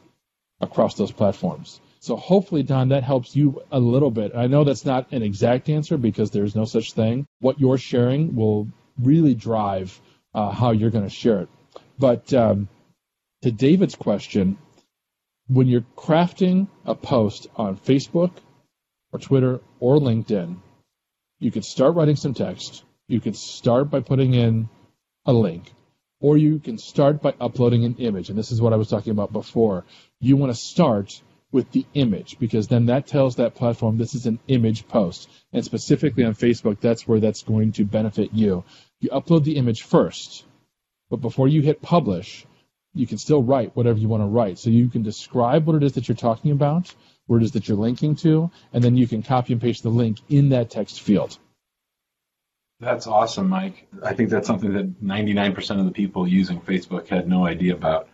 [0.61, 1.79] across those platforms.
[1.99, 4.33] So hopefully, Don, that helps you a little bit.
[4.35, 7.25] I know that's not an exact answer because there's no such thing.
[7.39, 8.67] What you're sharing will
[9.01, 9.99] really drive
[10.33, 11.49] uh, how you're going to share it.
[11.97, 12.69] But um,
[13.47, 14.57] to David's question,
[15.47, 18.31] when you're crafting a post on Facebook
[19.13, 20.57] or Twitter or LinkedIn,
[21.39, 22.83] you could start writing some text.
[23.07, 24.67] You could start by putting in
[25.25, 25.71] a link,
[26.19, 28.29] or you can start by uploading an image.
[28.29, 29.85] And this is what I was talking about before.
[30.19, 31.21] You want to start
[31.53, 35.29] with the image because then that tells that platform this is an image post.
[35.53, 38.65] And specifically on Facebook, that's where that's going to benefit you.
[38.99, 40.43] You upload the image first,
[41.09, 42.45] but before you hit publish,
[42.97, 44.59] you can still write whatever you want to write.
[44.59, 46.93] So you can describe what it is that you're talking about,
[47.27, 49.89] what it is that you're linking to, and then you can copy and paste the
[49.89, 51.37] link in that text field.
[52.79, 53.87] That's awesome, Mike.
[54.03, 58.07] I think that's something that 99% of the people using Facebook had no idea about.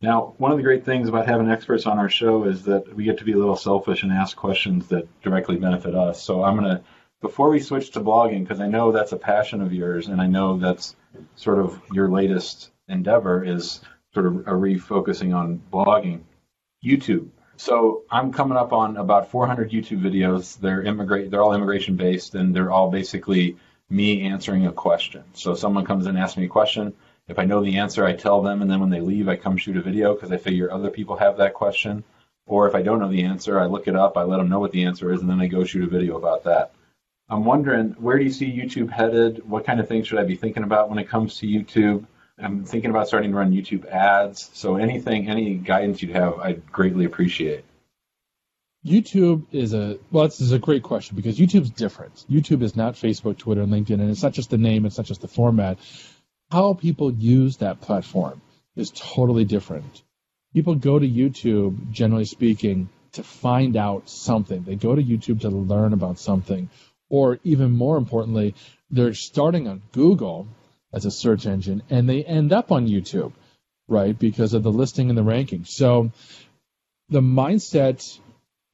[0.00, 3.04] Now, one of the great things about having experts on our show is that we
[3.04, 6.22] get to be a little selfish and ask questions that directly benefit us.
[6.22, 6.82] So I'm going to,
[7.20, 10.26] before we switch to blogging, because I know that's a passion of yours, and I
[10.26, 10.96] know that's
[11.34, 13.80] sort of your latest endeavor is
[14.16, 16.22] sort of a refocusing on blogging,
[16.82, 17.28] YouTube.
[17.58, 20.58] So I'm coming up on about 400 YouTube videos.
[20.58, 23.56] They're immigrate, they're all immigration based, and they're all basically
[23.90, 25.22] me answering a question.
[25.34, 26.94] So someone comes in and asks me a question
[27.28, 29.58] if I know the answer, I tell them, and then when they leave, I come
[29.58, 32.04] shoot a video because I figure other people have that question.
[32.46, 34.60] Or if I don't know the answer, I look it up, I let them know
[34.60, 36.72] what the answer is, and then I go shoot a video about that.
[37.28, 39.46] I'm wondering, where do you see YouTube headed?
[39.46, 42.06] What kind of things should I be thinking about when it comes to YouTube?
[42.38, 44.50] I'm thinking about starting to run YouTube ads.
[44.52, 47.64] So anything, any guidance you'd have, I'd greatly appreciate.
[48.84, 52.24] YouTube is a well, this is a great question because YouTube's different.
[52.30, 55.06] YouTube is not Facebook, Twitter, and LinkedIn, and it's not just the name, it's not
[55.06, 55.78] just the format
[56.50, 58.40] how people use that platform
[58.76, 60.02] is totally different.
[60.54, 64.62] People go to YouTube, generally speaking, to find out something.
[64.62, 66.70] They go to YouTube to learn about something.
[67.08, 68.54] Or even more importantly,
[68.90, 70.46] they're starting on Google
[70.92, 73.32] as a search engine and they end up on YouTube,
[73.88, 74.18] right?
[74.18, 75.64] Because of the listing and the ranking.
[75.64, 76.10] So
[77.08, 78.18] the mindset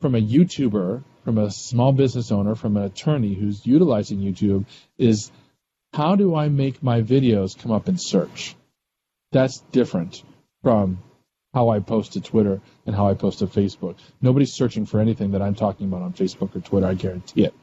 [0.01, 4.67] from a YouTuber, from a small business owner, from an attorney who's utilizing YouTube
[4.99, 5.31] is
[5.93, 8.57] how do I make my videos come up in search?
[9.31, 10.23] That's different
[10.63, 10.99] from
[11.53, 13.97] how I post to Twitter and how I post to Facebook.
[14.21, 17.55] Nobody's searching for anything that I'm talking about on Facebook or Twitter, I guarantee it.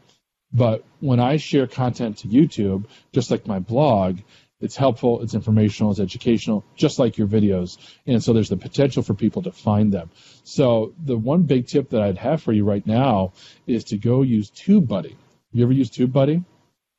[0.51, 4.19] But when I share content to YouTube, just like my blog,
[4.61, 7.77] it's helpful, it's informational, it's educational, just like your videos.
[8.05, 10.09] And so there's the potential for people to find them.
[10.43, 13.33] So the one big tip that I'd have for you right now
[13.67, 15.15] is to go use TubeBuddy.
[15.51, 16.43] You ever use TubeBuddy?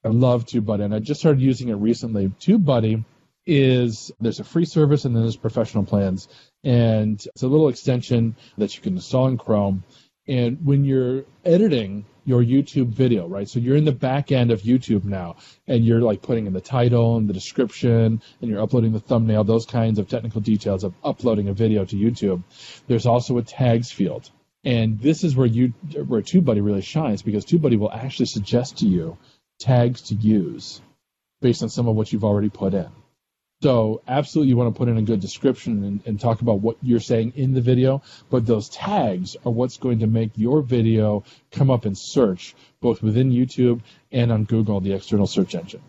[0.05, 2.29] I love TubeBuddy, and I just started using it recently.
[2.29, 3.05] TubeBuddy
[3.47, 6.29] is there's a free service and then there's professional plans,
[6.65, 9.85] and it's a little extension that you can install in Chrome.
[10.27, 13.49] And when you're editing your YouTube video, right?
[13.49, 16.61] So you're in the back end of YouTube now, and you're like putting in the
[16.61, 20.95] title and the description, and you're uploading the thumbnail, those kinds of technical details of
[21.03, 22.43] uploading a video to YouTube.
[22.87, 24.31] There's also a tags field.
[24.65, 25.69] And this is where you
[26.07, 29.17] where TubeBuddy really shines because TubeBuddy will actually suggest to you
[29.59, 30.83] tags to use
[31.41, 32.91] based on some of what you've already put in.
[33.63, 36.79] So absolutely you want to put in a good description and, and, talk about what
[36.81, 41.25] you're saying in the video, but those tags are what's going to make your video
[41.51, 45.83] come up in search, both within YouTube and on Google, the external search engine.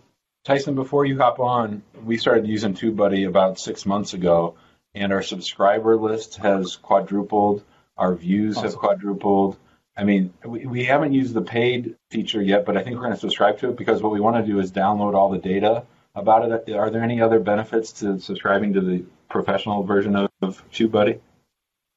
[0.43, 4.55] Tyson, before you hop on, we started using TubeBuddy about six months ago,
[4.93, 7.63] and our subscriber list has quadrupled.
[7.95, 8.71] Our views awesome.
[8.71, 9.57] have quadrupled.
[9.95, 13.13] I mean, we, we haven't used the paid feature yet, but I think we're going
[13.13, 15.85] to subscribe to it because what we want to do is download all the data
[16.15, 16.75] about it.
[16.75, 21.19] Are there any other benefits to subscribing to the professional version of, of TubeBuddy?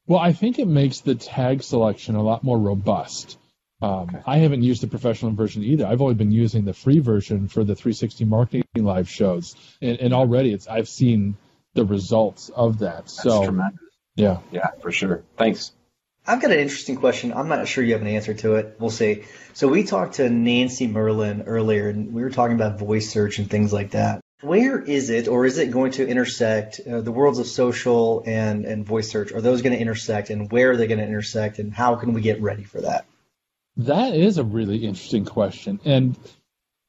[0.07, 3.39] Well, I think it makes the tag selection a lot more robust
[3.83, 4.21] Um, okay.
[4.27, 5.87] I haven't used the professional version either.
[5.87, 10.15] I've only been using the free version for the 360 marketing live shows, and, and
[10.15, 11.37] already it's I've seen
[11.75, 13.07] the results of that.
[13.07, 13.81] That's so tremendous.
[14.15, 15.25] Yeah, yeah, for sure.
[15.37, 15.73] Thanks.
[16.27, 17.35] I've got an interesting question.
[17.35, 18.77] I'm not sure you have an answer to it.
[18.79, 19.25] We'll see.
[19.53, 23.51] So we talked to Nancy Myrland earlier, and we were talking about voice search and
[23.51, 24.21] things like that.
[24.41, 28.65] Where is it, or is it going to intersect uh, the worlds of social and,
[28.65, 29.33] and voice search?
[29.33, 32.15] Are those going to intersect, and where are they going to intersect, and how can
[32.15, 33.05] we get ready for that?
[33.77, 35.81] That is a really interesting question.
[35.85, 36.17] And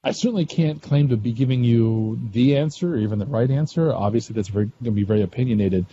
[0.02, 3.92] I certainly can't claim to be giving you the answer or even the right answer.
[3.92, 5.86] Obviously, that's going to be very opinionated.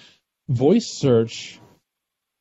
[0.49, 1.59] Voice search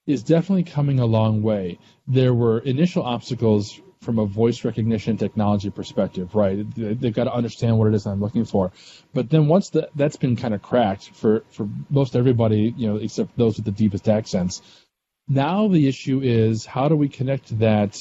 [0.06, 1.78] is definitely coming a long way.
[2.06, 6.66] There were initial obstacles from a voice recognition technology perspective, right?
[6.74, 8.72] They've got to understand what it is I'm looking for.
[9.14, 12.96] But then once the, that's been kind of cracked for, for most everybody, you know,
[12.96, 14.60] except those with the deepest accents,
[15.28, 17.96] now the issue is how do we connect that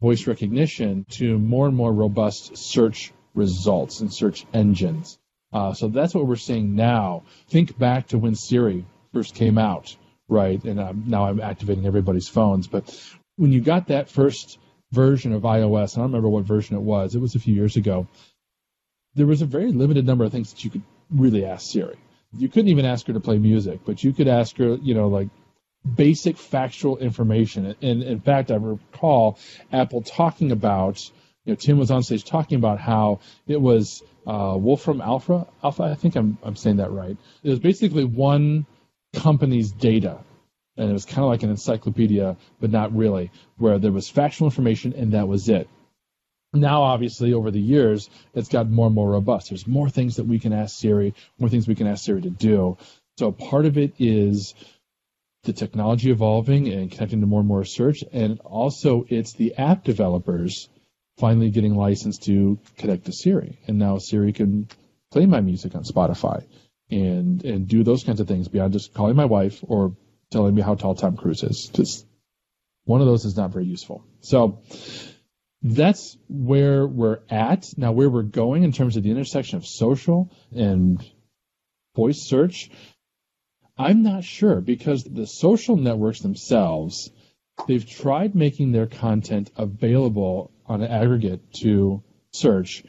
[0.00, 5.18] voice recognition to more and more robust search results and search engines.
[5.52, 7.22] Uh, so that's what we're seeing now.
[7.48, 9.96] Think back to when Siri first came out,
[10.32, 10.62] right?
[10.64, 12.66] And um, now I'm activating everybody's phones.
[12.66, 12.98] But
[13.36, 14.58] when you got that first
[14.90, 17.76] version of iOS, I don't remember what version it was, it was a few years
[17.76, 18.08] ago,
[19.14, 21.96] there was a very limited number of things that you could really ask Siri.
[22.36, 25.08] You couldn't even ask her to play music, but you could ask her, you know,
[25.08, 25.28] like
[25.94, 27.74] basic factual information.
[27.82, 29.38] And in fact, I recall
[29.72, 31.00] Apple talking about,
[31.44, 35.46] you know, Tim was on stage talking about how it was uh, Wolfram Alpha.
[35.62, 37.16] Alpha, I think I'm I'm saying that right.
[37.42, 38.66] It was basically one
[39.14, 40.18] company's data,
[40.76, 44.46] and it was kind of like an encyclopedia, but not really, where there was factual
[44.46, 45.68] information and that was it.
[46.54, 49.48] Now, obviously, over the years, it's gotten more and more robust.
[49.48, 52.30] There's more things that we can ask Siri, more things we can ask Siri to
[52.30, 52.76] do.
[53.18, 54.54] So part of it is
[55.44, 59.82] the technology evolving and connecting to more and more search, and also it's the app
[59.84, 60.68] developers
[61.18, 64.68] finally getting licensed to connect to Siri, and now Siri can
[65.10, 66.44] play my music on Spotify
[66.92, 69.96] and and do those kinds of things beyond just calling my wife or
[70.30, 71.68] telling me how tall Tom Cruise is.
[71.68, 72.06] Just
[72.84, 74.04] one of those is not very useful.
[74.20, 74.62] So
[75.62, 77.92] that's where we're at now.
[77.92, 81.04] Where we're going in terms of the intersection of social and
[81.94, 82.70] voice search
[83.76, 87.10] I'm not sure because the social networks themselves,
[87.66, 92.02] they've tried making their content available on an aggregate to
[92.32, 92.84] search,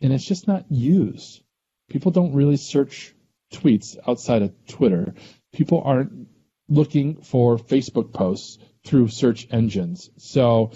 [0.00, 1.42] and it's just not used.
[1.88, 3.14] People don't really search
[3.52, 5.14] tweets outside of Twitter.
[5.52, 6.28] People aren't
[6.68, 10.10] looking for Facebook posts through search engines.
[10.16, 10.72] So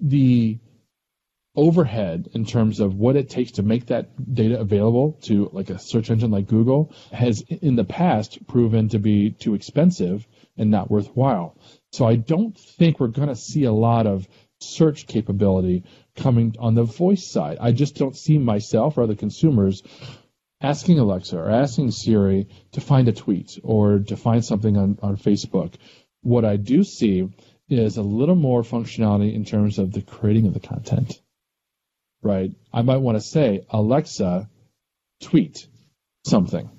[0.00, 0.58] the
[1.58, 5.78] overhead in terms of what it takes to make that data available to like a
[5.78, 10.90] search engine like Google has in the past proven to be too expensive and not
[10.90, 11.58] worthwhile.
[11.90, 14.28] So I don't think we're going to see a lot of
[14.60, 15.84] search capability
[16.16, 17.58] coming on the voice side.
[17.60, 19.82] I just don't see myself or other consumers
[20.60, 25.16] asking Alexa or asking Siri to find a tweet or to find something on, on
[25.16, 25.74] Facebook.
[26.22, 27.28] What I do see
[27.68, 31.20] is a little more functionality in terms of the creating of the content
[32.22, 32.52] right?
[32.72, 34.48] I might want to say, Alexa,
[35.22, 35.66] tweet
[36.24, 36.70] something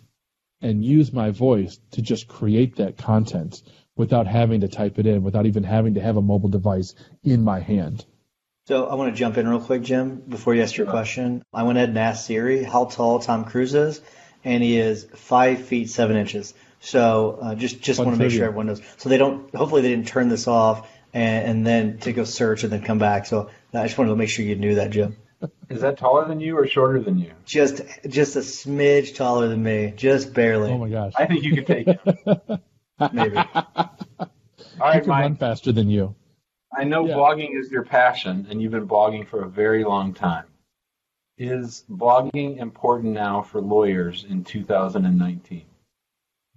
[0.61, 3.61] and use my voice to just create that content
[3.95, 7.43] without having to type it in, without even having to have a mobile device in
[7.43, 8.05] my hand.
[8.69, 11.43] So I want to jump in real quick, Jim, before you ask your question.
[11.51, 13.99] I went ahead and asked Siri how tall Tom Cruise is,
[14.43, 16.53] and he is five feet seven inches.
[16.79, 18.83] So uh, just just want to make sure everyone knows.
[18.97, 19.55] So they don't.
[19.55, 22.99] Hopefully they didn't turn this off and, and then to go search and then come
[22.99, 23.25] back.
[23.25, 25.17] So I just wanted to make sure you knew that, Jim.
[25.67, 27.31] Is that taller than you or shorter than you?
[27.45, 30.69] Just just a smidge taller than me, just barely.
[30.69, 31.13] Oh my gosh!
[31.17, 31.99] I think you could take him.
[33.13, 33.35] Maybe.
[33.65, 34.27] All
[34.79, 35.23] right, Mike.
[35.23, 36.13] Run faster than you.
[36.75, 37.15] I know yeah.
[37.15, 40.45] blogging is your passion, and you've been blogging for a very long time.
[41.37, 45.65] Is blogging important now for lawyers in 2019?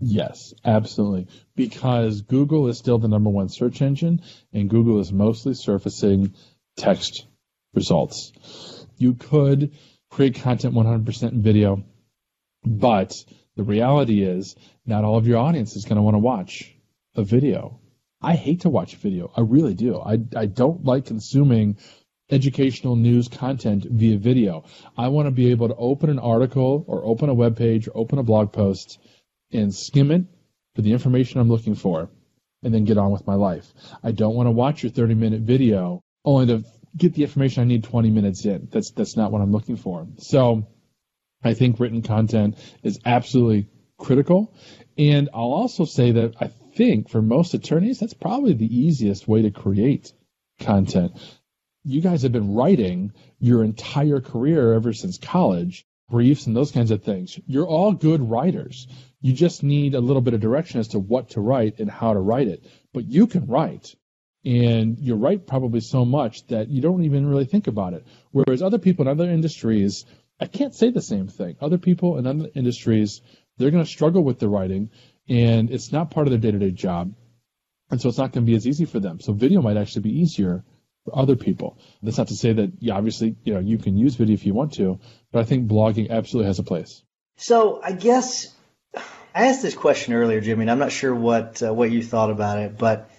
[0.01, 1.29] Yes, absolutely.
[1.55, 4.23] Because Google is still the number one search engine,
[4.53, 6.35] and Google is mostly surfacing
[6.77, 7.27] text
[7.75, 8.33] results.
[8.99, 9.73] You could
[10.11, 11.85] create content 100% in video,
[12.65, 13.25] but
[13.57, 16.75] the reality is not all of your audience is going to want to watch
[17.15, 17.79] a video.
[18.23, 19.33] I hate to watch video.
[19.37, 20.01] I really do.
[20.01, 21.79] I, I don't like consuming
[22.31, 24.65] educational news content via video.
[24.97, 27.93] I want to be able to open an article or open a web page or
[27.97, 28.99] open a blog post
[29.53, 30.25] and skim it
[30.75, 32.09] for the information I'm looking for
[32.63, 33.73] and then get on with my life.
[34.03, 36.65] I don't want to watch your 30 minute video only to
[36.97, 38.69] get the information I need 20 minutes in.
[38.71, 40.07] That's that's not what I'm looking for.
[40.19, 40.67] So
[41.43, 43.69] I think written content is absolutely
[43.99, 44.55] critical.
[44.97, 49.43] And I'll also say that I think for most attorneys, that's probably the easiest way
[49.43, 50.13] to create
[50.61, 51.13] content.
[51.85, 56.91] you guys have been writing your entire career ever since college, briefs and those kinds
[56.91, 57.39] of things.
[57.47, 58.87] You're all good writers.
[59.21, 62.13] You just need a little bit of direction as to what to write and how
[62.13, 62.65] to write it.
[62.93, 63.95] But you can write.
[64.45, 68.05] And you write probably so much that you don't even really think about it.
[68.33, 70.05] Whereas other people in other industries,
[70.41, 71.57] I can't say the same thing.
[71.61, 73.23] Other people in other industries,
[73.57, 74.91] they're going to struggle with the writing
[75.29, 77.15] and it's not part of their day to day job.
[77.91, 79.21] And so it's not going to be as easy for them.
[79.21, 80.65] So video might actually be easier
[81.05, 81.79] for other people.
[82.03, 84.55] That's not to say that yeah, obviously, you know, you can use video if you
[84.55, 84.99] want to,
[85.31, 87.03] but I think blogging absolutely has a place.
[87.37, 88.55] So I guess
[88.95, 92.31] I asked this question earlier, Jimmy, and I'm not sure what uh, what you thought
[92.31, 93.11] about it, but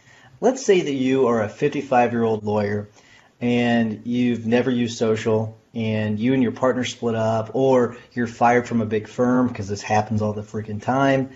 [0.41, 2.89] let's say that you are a 55 year old lawyer
[3.41, 8.67] and you've never used social and you and your partner split up or you're fired
[8.67, 11.31] from a big firm because this happens all the freaking time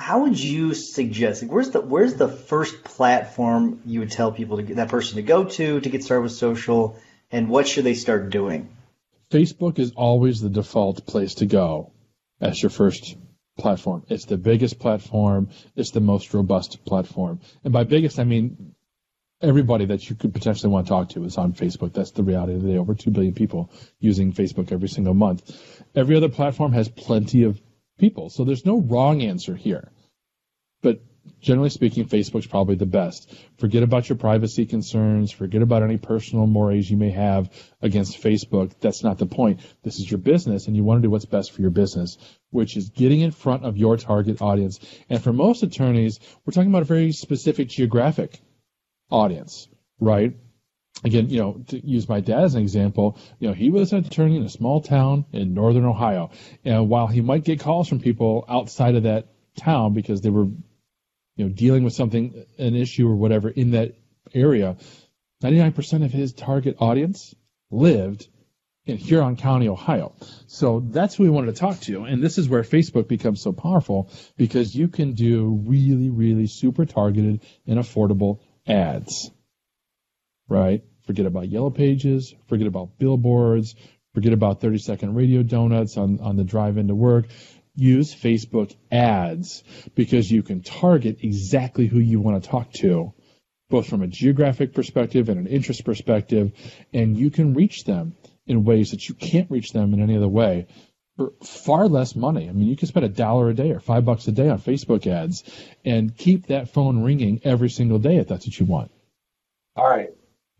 [0.00, 1.42] how would you suggest?
[1.42, 5.16] Like, where's the where's the first platform you would tell people to get that person
[5.16, 6.98] to go to to get started with social,
[7.30, 8.74] and what should they start doing?
[9.30, 11.92] Facebook is always the default place to go
[12.40, 13.14] as your first
[13.58, 14.02] platform.
[14.08, 15.50] It's the biggest platform.
[15.76, 17.40] It's the most robust platform.
[17.62, 18.74] And by biggest, I mean
[19.42, 21.92] everybody that you could potentially want to talk to is on Facebook.
[21.92, 22.78] That's the reality of the day.
[22.78, 25.42] Over 2 billion people using Facebook every single month.
[25.94, 27.60] Every other platform has plenty of
[28.00, 28.30] people.
[28.30, 29.92] So there's no wrong answer here.
[30.82, 31.02] But
[31.40, 33.32] generally speaking, Facebook's probably the best.
[33.58, 35.30] Forget about your privacy concerns.
[35.30, 37.50] Forget about any personal mores you may have
[37.82, 38.72] against Facebook.
[38.80, 39.60] That's not the point.
[39.82, 42.18] This is your business and you want to do what's best for your business,
[42.50, 44.80] which is getting in front of your target audience.
[45.08, 48.40] And for most attorneys, we're talking about a very specific geographic
[49.10, 49.68] audience,
[50.00, 50.34] right?
[51.04, 54.04] Again, you know, to use my dad as an example, you know, he was an
[54.04, 56.30] attorney in a small town in northern Ohio.
[56.64, 60.44] And while he might get calls from people outside of that town because they were,
[60.44, 63.94] you know, dealing with something, an issue or whatever in that
[64.34, 64.76] area,
[65.42, 67.34] 99% of his target audience
[67.70, 68.28] lived
[68.84, 70.14] in Huron County, Ohio.
[70.48, 72.04] So that's who we wanted to talk to.
[72.04, 76.84] And this is where Facebook becomes so powerful because you can do really, really super
[76.84, 79.30] targeted and affordable ads
[80.50, 80.82] right?
[81.06, 83.74] Forget about yellow pages, forget about billboards,
[84.14, 87.26] forget about 30 second radio donuts on, on the drive into work.
[87.74, 89.62] Use Facebook ads
[89.94, 93.12] because you can target exactly who you want to talk to,
[93.70, 96.52] both from a geographic perspective and an interest perspective,
[96.92, 100.28] and you can reach them in ways that you can't reach them in any other
[100.28, 100.66] way
[101.16, 102.48] for far less money.
[102.48, 104.58] I mean, you can spend a dollar a day or five bucks a day on
[104.58, 105.44] Facebook ads
[105.84, 108.90] and keep that phone ringing every single day if that's what you want.
[109.76, 110.10] All right.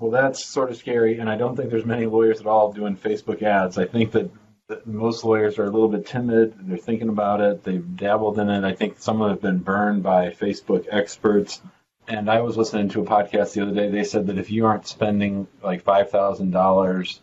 [0.00, 2.96] Well, that's sort of scary, and I don't think there's many lawyers at all doing
[2.96, 3.76] Facebook ads.
[3.76, 4.30] I think that,
[4.68, 6.54] that most lawyers are a little bit timid.
[6.58, 7.62] They're thinking about it.
[7.62, 8.64] They've dabbled in it.
[8.64, 11.60] I think some have been burned by Facebook experts.
[12.08, 13.90] And I was listening to a podcast the other day.
[13.90, 17.20] They said that if you aren't spending like five thousand dollars,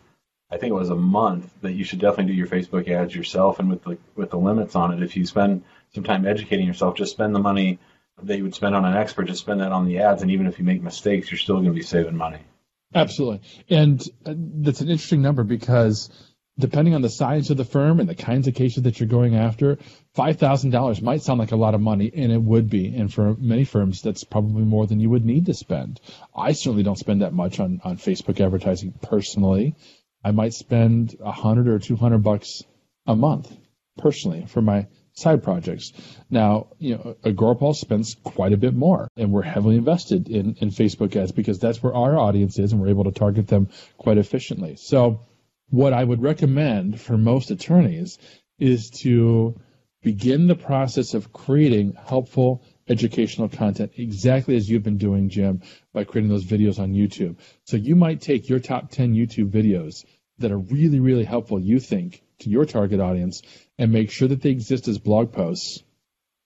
[0.51, 3.59] I think it was a month, that you should definitely do your Facebook ads yourself.
[3.59, 5.63] And with the with the limits on it, if you spend
[5.95, 7.80] some time educating yourself, just spend the money
[8.21, 9.25] that you would spend on an expert.
[9.25, 11.65] Just spend that on the ads, and even if you make mistakes, you're still going
[11.65, 12.39] to be saving money.
[12.93, 13.41] Absolutely.
[13.69, 16.09] And uh, that's an interesting number because
[16.59, 19.35] depending on the size of the firm and the kinds of cases that you're going
[19.35, 19.77] after,
[20.17, 22.95] $5,000 might sound like a lot of money, and it would be.
[22.95, 25.99] And for many firms, that's probably more than you would need to spend.
[26.35, 29.75] I certainly don't spend that much on, on Facebook advertising personally.
[30.23, 32.63] I might spend a hundred or 200 bucks
[33.05, 33.55] a month
[33.97, 34.88] personally for my
[35.18, 35.93] side projects.
[36.30, 40.70] Now, you know, Agorapulse spends quite a bit more, and we're heavily invested in, in
[40.70, 44.20] Facebook ads because that's where our audience is, and we're able to target them quite
[44.20, 44.76] efficiently.
[44.76, 45.22] So,
[45.70, 48.20] what I would recommend for most attorneys
[48.59, 49.59] is to
[50.03, 55.61] begin the process of creating helpful educational content exactly as you've been doing, Jim,
[55.93, 57.38] by creating those videos on YouTube.
[57.65, 60.05] So you might take your top 10 YouTube videos
[60.38, 63.41] that are really, really helpful, you think, to your target audience
[63.78, 65.84] and make sure that they exist as blog posts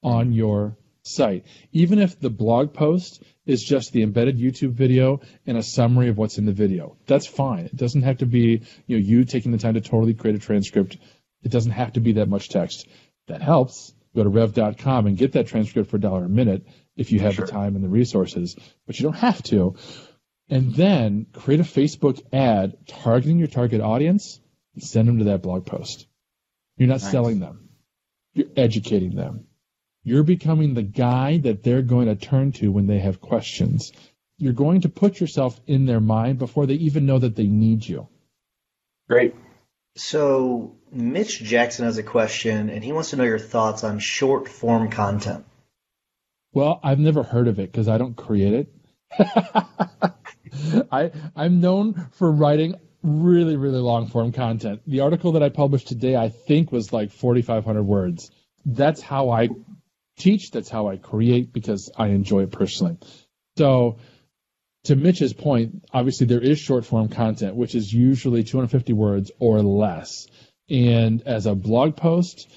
[0.04, 1.46] on your site.
[1.72, 6.18] Even if the blog post is just the embedded YouTube video and a summary of
[6.18, 6.98] what's in the video.
[7.08, 7.66] That's fine.
[7.66, 10.40] It doesn't have to be, you know, you taking the time to totally create a
[10.40, 10.98] transcript.
[11.44, 12.88] It doesn't have to be that much text.
[13.28, 13.94] That helps.
[14.14, 16.68] Go to rev.com and get that transcript for a dollar a minute
[16.98, 17.46] if you have sure.
[17.46, 19.76] the time and the resources, but you don't have to.
[20.50, 24.42] And then create a Facebook ad targeting your target audience
[24.76, 26.08] and send them to that blog post.
[26.78, 27.12] You're not nice.
[27.12, 27.70] selling them.
[28.34, 29.46] You're educating them.
[30.04, 33.92] You're becoming the guy that they're going to turn to when they have questions.
[34.38, 37.88] You're going to put yourself in their mind before they even know that they need
[37.88, 38.08] you.
[39.08, 39.36] Great.
[39.96, 44.48] So, Mitch Jackson has a question, and he wants to know your thoughts on short
[44.48, 45.46] form content.
[46.54, 48.74] Well, I've never heard of it because I don't create it.
[50.92, 54.82] I I'm known for writing really really long form content.
[54.88, 58.32] The article that I published today, I think, was like 4,500 words.
[58.66, 59.50] That's how I
[60.18, 60.52] teach.
[60.52, 62.98] That's how I create because I enjoy it personally.
[63.58, 63.98] So,
[64.86, 69.62] to Mitch's point, obviously there is short form content, which is usually 250 words or
[69.62, 70.28] less.
[70.70, 72.50] And as a blog post,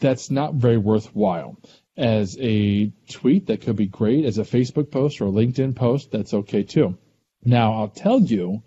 [0.00, 1.56] that's not very worthwhile.
[1.96, 4.24] As a tweet, that could be great.
[4.24, 6.98] As a Facebook post or a LinkedIn post, that's okay too.
[7.44, 8.62] Now, I'll tell you,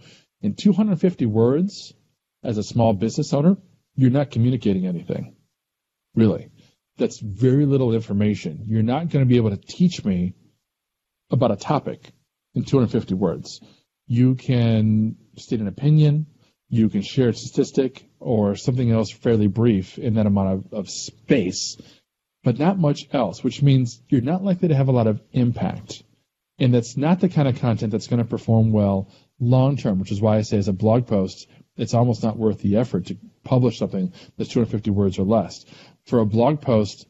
[0.45, 1.93] in 250 words,
[2.43, 3.57] as a small business owner,
[3.95, 5.35] you're not communicating anything.
[6.13, 6.49] Really.
[6.97, 8.65] That's very little information.
[8.67, 10.33] You're not going to be able to teach me
[11.31, 12.11] about a topic
[12.53, 13.59] in 250 words.
[14.07, 16.27] You can state an opinion,
[16.69, 20.89] you can share a statistic or something else fairly brief in that amount of, of
[20.89, 21.77] space,
[22.43, 26.03] but not much else, which means you're not likely to have a lot of impact.
[26.59, 30.11] And that's not the kind of content that's going to perform well long term, which
[30.11, 33.17] is why I say as a blog post, it's almost not worth the effort to
[33.43, 35.65] publish something that's 250 words or less.
[36.05, 37.07] For a blog post,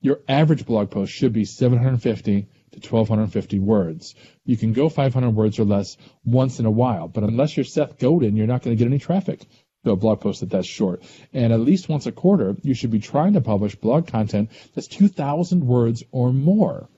[0.00, 4.14] your average blog post should be 750 to 1250 words.
[4.44, 7.98] You can go 500 words or less once in a while, but unless you're Seth
[7.98, 9.46] Godin, you're not going to get any traffic
[9.84, 11.02] to a blog post that that's short.
[11.32, 14.88] And at least once a quarter, you should be trying to publish blog content that's
[14.88, 16.88] 2,000 words or more.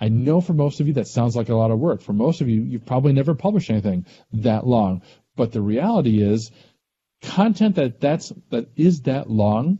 [0.00, 2.00] I know for most of you that sounds like a lot of work.
[2.00, 5.02] For most of you, you've probably never published anything that long.
[5.36, 6.50] But the reality is,
[7.22, 9.78] content that that's that is that long,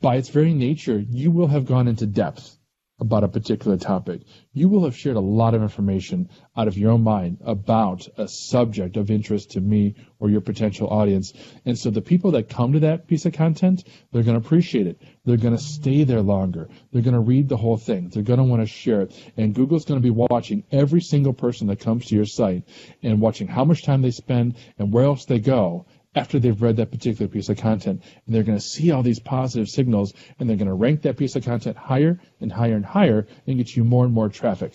[0.00, 2.56] by its very nature, you will have gone into depth
[2.98, 4.22] about a particular topic.
[4.52, 8.26] You will have shared a lot of information out of your own mind about a
[8.26, 11.34] subject of interest to me or your potential audience.
[11.66, 14.86] And so the people that come to that piece of content, they're going to appreciate
[14.86, 15.02] it.
[15.26, 16.68] They're going to stay there longer.
[16.90, 18.08] They're going to read the whole thing.
[18.08, 19.32] They're going to want to share it.
[19.36, 22.64] And Google's going to be watching every single person that comes to your site
[23.02, 25.86] and watching how much time they spend and where else they go
[26.16, 28.02] after they've read that particular piece of content.
[28.24, 31.18] And they're going to see all these positive signals and they're going to rank that
[31.18, 34.74] piece of content higher and higher and higher and get you more and more traffic.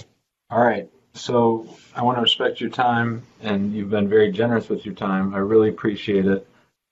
[0.50, 0.90] All right.
[1.14, 5.34] So I want to respect your time and you've been very generous with your time.
[5.34, 6.48] I really appreciate it.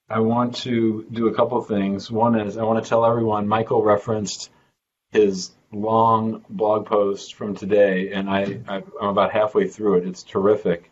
[0.10, 2.10] I want to do a couple of things.
[2.10, 4.50] One is I want to tell everyone Michael referenced
[5.12, 10.08] his long blog post from today, and I, I'm about halfway through it.
[10.08, 10.89] It's terrific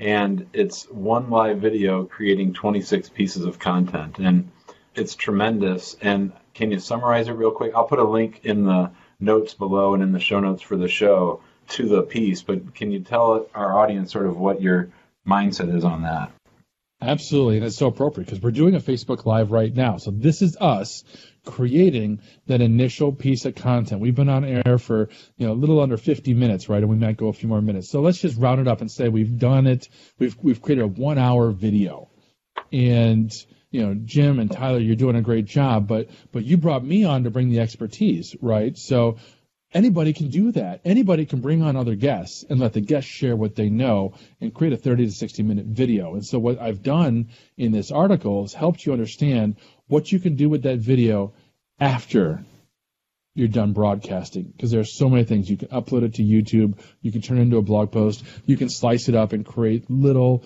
[0.00, 4.50] and it's one live video creating 26 pieces of content, and
[4.94, 5.94] it's tremendous.
[6.00, 7.72] And can you summarize it real quick?
[7.74, 8.90] I'll put a link in the
[9.20, 12.90] notes below and in the show notes for the show to the piece, but can
[12.90, 14.88] you tell our audience sort of what your
[15.26, 16.32] mindset is on that?
[17.02, 19.96] Absolutely, and it's so appropriate because we're doing a Facebook Live right now.
[19.96, 21.02] So this is us
[21.46, 24.02] creating that initial piece of content.
[24.02, 26.82] We've been on air for you know a little under 50 minutes, right?
[26.82, 27.88] And we might go a few more minutes.
[27.88, 29.88] So let's just round it up and say we've done it.
[30.18, 32.10] We've we've created a one hour video,
[32.70, 33.32] and
[33.70, 35.88] you know Jim and Tyler, you're doing a great job.
[35.88, 38.76] But but you brought me on to bring the expertise, right?
[38.76, 39.16] So
[39.72, 40.80] anybody can do that.
[40.84, 44.54] Anybody can bring on other guests and let the guests share what they know and
[44.54, 46.14] create a 30 to 60 minute video.
[46.14, 49.56] And so what I've done in this article is helped you understand
[49.86, 51.32] what you can do with that video
[51.78, 52.44] after
[53.34, 56.78] you're done broadcasting because there are so many things you can upload it to YouTube,
[57.00, 59.88] you can turn it into a blog post, you can slice it up and create
[59.88, 60.44] little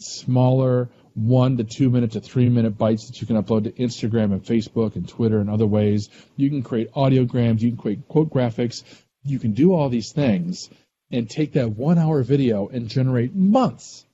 [0.00, 4.32] smaller one to two minute to three minute bites that you can upload to Instagram
[4.32, 6.08] and Facebook and Twitter and other ways.
[6.36, 8.82] You can create audiograms, you can create quote graphics,
[9.22, 10.70] you can do all these things
[11.10, 14.04] and take that one hour video and generate months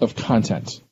[0.00, 0.82] of content.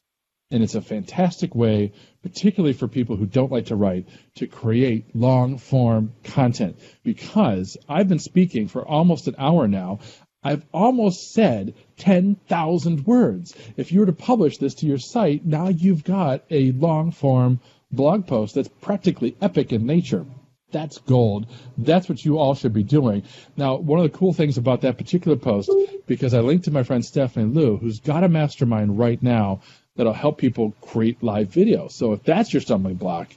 [0.51, 5.17] And it's a fantastic way, particularly for people who don't like to write, to create
[5.17, 6.79] long form content.
[7.03, 10.01] Because I've been speaking for almost an hour now
[10.43, 13.55] I've almost said 10,000 words.
[13.77, 17.61] If you were to publish this to your site, now you've got a long form
[17.91, 20.27] blog post that's practically epic in nature.
[20.73, 21.47] That's gold.
[21.77, 23.25] That's what you all should be doing.
[23.57, 25.71] Now, one of the cool things about that particular post,
[26.07, 29.61] because I linked to my friend Stephanie Liu, who's got a mastermind right now
[29.97, 31.89] that'll help people create live video.
[31.89, 33.29] So if that's your stumbling block,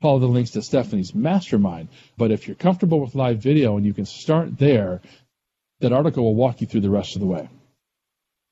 [0.00, 1.88] follow the links to Stephanie's mastermind.
[2.16, 5.00] But if you're comfortable with live video and you can start there,
[5.80, 7.48] that article will walk you through the rest of the way.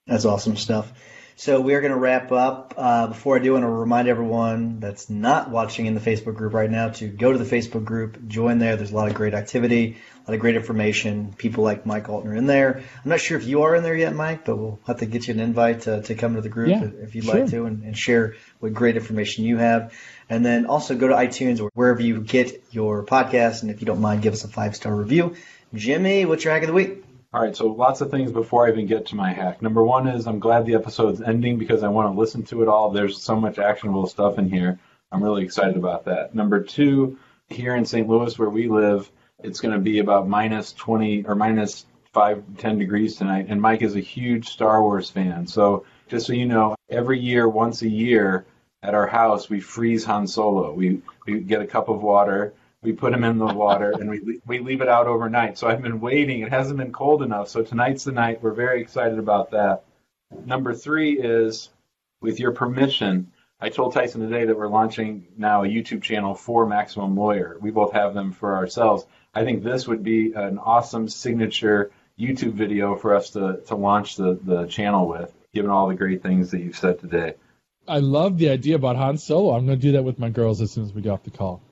[0.06, 0.92] That's awesome stuff.
[1.36, 2.74] So we're going to wrap up.
[2.76, 6.36] Uh, before I do, I want to remind everyone that's not watching in the Facebook
[6.36, 8.76] group right now to go to the Facebook group, join there.
[8.76, 11.34] There's a lot of great activity, a lot of great information.
[11.36, 12.76] People like Mike Allton in there.
[12.76, 15.26] I'm not sure if you are in there yet, Mike, but we'll have to get
[15.26, 17.40] you an invite to, to come to the group yeah, if you'd sure.
[17.40, 19.92] like to and, and share what great information you have.
[20.30, 23.62] And then also go to iTunes or wherever you get your podcast.
[23.62, 25.34] And if you don't mind, give us a five star review.
[25.74, 27.02] Jimmy, what's your hack of the week?
[27.34, 29.60] All right, so lots of things before I even get to my hack.
[29.60, 32.68] Number one is I'm glad the episode's ending because I want to listen to it
[32.68, 32.90] all.
[32.90, 34.78] There's so much actionable stuff in here.
[35.10, 36.32] I'm really excited about that.
[36.36, 37.18] Number two,
[37.48, 38.08] here in St.
[38.08, 39.10] Louis where we live,
[39.42, 43.46] it's going to be about minus 20 or minus 5, 10 degrees tonight.
[43.48, 45.48] And Mike is a huge Star Wars fan.
[45.48, 48.46] So just so you know, every year, once a year,
[48.80, 50.72] at our house, we freeze Han Solo.
[50.72, 52.54] We, we get a cup of water
[52.84, 55.58] we put them in the water and we we leave it out overnight.
[55.58, 56.42] So I've been waiting.
[56.42, 57.48] It hasn't been cold enough.
[57.48, 58.42] So tonight's the night.
[58.42, 59.84] We're very excited about that.
[60.44, 61.70] Number three is,
[62.20, 66.66] with your permission, I told Tyson today that we're launching now a YouTube channel for
[66.66, 67.56] Maximum Lawyer.
[67.60, 69.06] We both have them for ourselves.
[69.32, 74.16] I think this would be an awesome signature YouTube video for us to, to launch
[74.16, 77.34] the, the channel with, given all the great things that you've said today.
[77.88, 79.56] I love the idea about Han Solo.
[79.56, 81.30] I'm going to do that with my girls as soon as we get off the
[81.30, 81.62] call.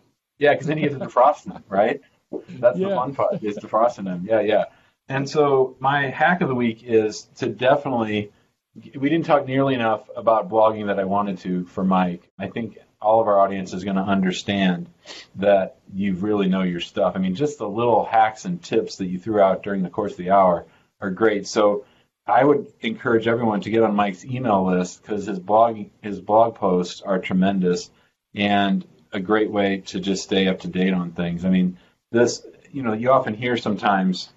[0.43, 2.01] Yeah, because then you get to defrost them, right?
[2.49, 2.89] That's yeah.
[2.89, 4.27] the fun part is defrosting them.
[4.29, 4.65] Yeah, yeah.
[5.09, 8.33] And so my hack of the week is to definitely.
[8.75, 12.29] We didn't talk nearly enough about blogging that I wanted to for Mike.
[12.39, 14.89] I think all of our audience is going to understand
[15.37, 17.13] that you really know your stuff.
[17.15, 20.13] I mean, just the little hacks and tips that you threw out during the course
[20.13, 20.67] of the hour
[21.01, 21.47] are great.
[21.47, 21.85] So
[22.27, 26.57] I would encourage everyone to get on Mike's email list because his blog his blog
[26.57, 27.91] posts are tremendous.
[28.35, 31.45] And a great way to just stay up to date on things.
[31.45, 31.79] I mean,
[32.11, 34.31] this, you know, you often hear sometimes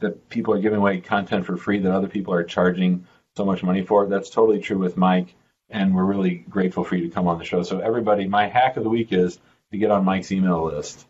[0.00, 3.06] that people are giving away content for free that other people are charging
[3.36, 4.06] so much money for.
[4.06, 5.34] That's totally true with Mike,
[5.70, 7.62] and we're really grateful for you to come on the show.
[7.62, 9.38] So, everybody, my hack of the week is
[9.72, 11.06] to get on Mike's email list.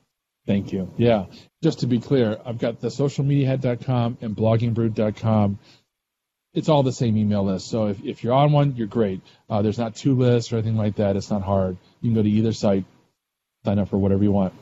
[0.47, 0.93] Thank you.
[0.97, 1.27] Yeah.
[1.63, 5.59] Just to be clear, I've got the socialmediahat.com and bloggingbrute.com
[6.57, 7.69] it's all the same email list.
[7.69, 9.21] So if, if you're on one, you're great.
[9.49, 11.15] Uh, there's not two lists or anything like that.
[11.15, 11.77] It's not hard.
[12.01, 12.87] You can go to either site,
[13.67, 14.55] sign up for whatever you want.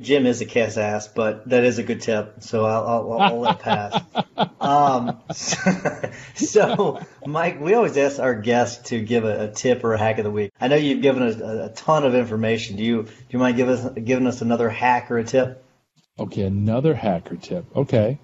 [0.00, 3.40] Jim is a kiss ass, but that is a good tip, so I'll, I'll, I'll
[3.40, 4.02] let it pass.
[4.60, 9.92] um, so, so, Mike, we always ask our guests to give a, a, tip or
[9.92, 10.52] a hack of the week.
[10.58, 12.76] I know you've given us a, a ton of information.
[12.76, 15.62] Do you do you mind give us giving us another hack or a tip?
[16.18, 17.66] Okay, another hack or tip.
[17.76, 18.18] Okay,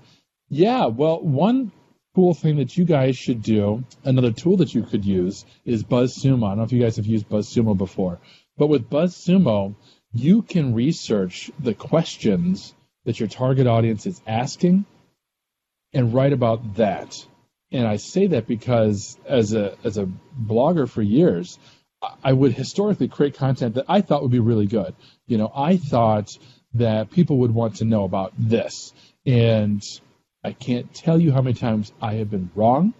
[0.49, 0.87] yeah.
[0.87, 1.73] Well, one
[2.15, 6.47] cool thing that you guys should do, another tool that you could use is BuzzSumo.
[6.47, 8.19] I don't know if you guys have used BuzzSumo before,
[8.57, 9.75] but with BuzzSumo
[10.21, 14.85] you can research the questions that your target audience is asking
[15.93, 17.25] and write about that.
[17.73, 20.09] And I say that because as a as a
[20.41, 21.59] blogger for years,
[22.23, 24.95] I would historically create content that I thought would be really good.
[25.27, 26.37] You know, I thought
[26.75, 28.93] that people would want to know about this.
[29.25, 29.83] And
[30.45, 32.95] I can't tell you how many times I have been wrong.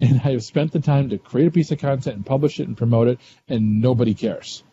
[0.00, 2.66] And I have spent the time to create a piece of content and publish it
[2.66, 4.64] and promote it, and nobody cares.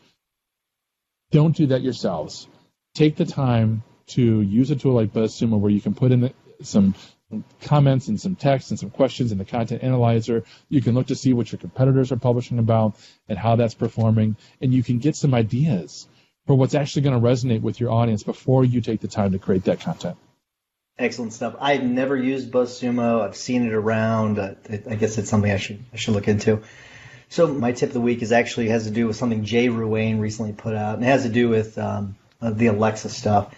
[1.32, 2.48] Don't do that yourselves.
[2.96, 6.34] Take the time to use a tool like BuzzSumo where you can put in the,
[6.64, 6.96] some
[7.62, 10.44] comments and some text and some questions in the content analyzer.
[10.68, 12.96] You can look to see what your competitors are publishing about
[13.28, 16.08] and how that's performing, and you can get some ideas
[16.48, 19.40] for what's actually going to resonate with your audience before you take the time to
[19.40, 20.18] create that content.
[20.98, 21.56] Excellent stuff.
[21.60, 23.22] I've never used BuzzSumo.
[23.22, 24.40] I've seen it around.
[24.40, 26.64] I guess it's something I should I should look into.
[27.30, 30.20] So my tip of the week is actually has to do with something Jay Ruane
[30.20, 33.54] recently put out, and it has to do with um, the Alexa stuff.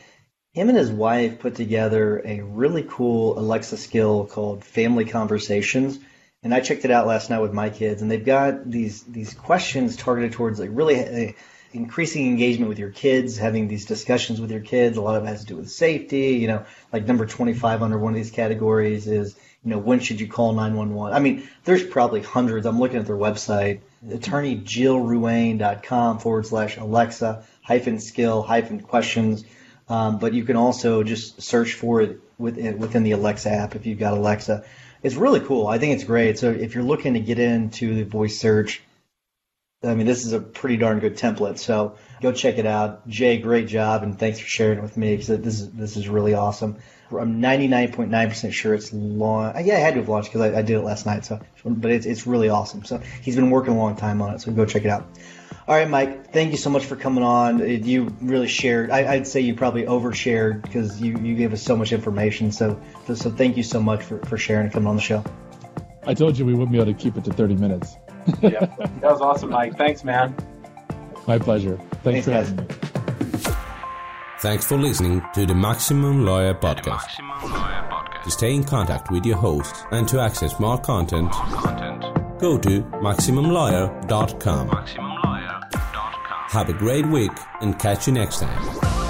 [0.53, 5.97] Him and his wife put together a really cool Alexa skill called Family Conversations,
[6.43, 9.33] and I checked it out last night with my kids, and they've got these these
[9.33, 11.35] questions targeted towards like really
[11.73, 14.97] increasing engagement with your kids, having these discussions with your kids.
[14.97, 16.35] A lot of it has to do with safety.
[16.35, 20.19] You know, like number 25 under one of these categories is you know, when should
[20.19, 21.15] you call 911?
[21.15, 22.65] I mean, there's probably hundreds.
[22.65, 29.45] I'm looking at their website, attorneyjillruane.com forward slash Alexa hyphen skill hyphen questions.
[29.87, 33.85] Um, but you can also just search for it within, within the Alexa app if
[33.85, 34.63] you've got Alexa.
[35.03, 35.67] It's really cool.
[35.67, 36.39] I think it's great.
[36.39, 38.81] So if you're looking to get into the voice search,
[39.83, 41.57] I mean, this is a pretty darn good template.
[41.57, 43.07] So go check it out.
[43.07, 46.07] Jay, great job, and thanks for sharing it with me because this is this is
[46.07, 46.77] really awesome.
[47.09, 49.53] I'm 99.9% sure it's long.
[49.65, 51.25] Yeah, I had to have launched because I, I, did it last night.
[51.25, 52.85] So, but it's it's really awesome.
[52.85, 54.41] So he's been working a long time on it.
[54.41, 55.07] So go check it out.
[55.67, 56.31] All right, Mike.
[56.31, 57.59] Thank you so much for coming on.
[57.83, 58.91] You really shared.
[58.91, 62.51] I, would say you probably overshared because you, you gave us so much information.
[62.51, 65.23] So so thank you so much for, for sharing and coming on the show.
[66.05, 67.95] I told you we wouldn't be able to keep it to 30 minutes.
[68.41, 69.77] Yeah, that was awesome, Mike.
[69.77, 70.35] Thanks, man.
[71.27, 71.77] My pleasure.
[72.03, 72.65] Thanks, Thanks for having me.
[74.39, 77.19] Thanks for listening to the Maximum Lawyer Podcast.
[77.19, 78.23] Maximum Lawyer Podcast.
[78.23, 82.39] To stay in contact with your hosts and to access more content, more content.
[82.39, 84.69] go to MaximumLawyer.com.
[84.69, 86.49] MaximumLawyer.com.
[86.49, 89.00] Have a great week and catch you next time.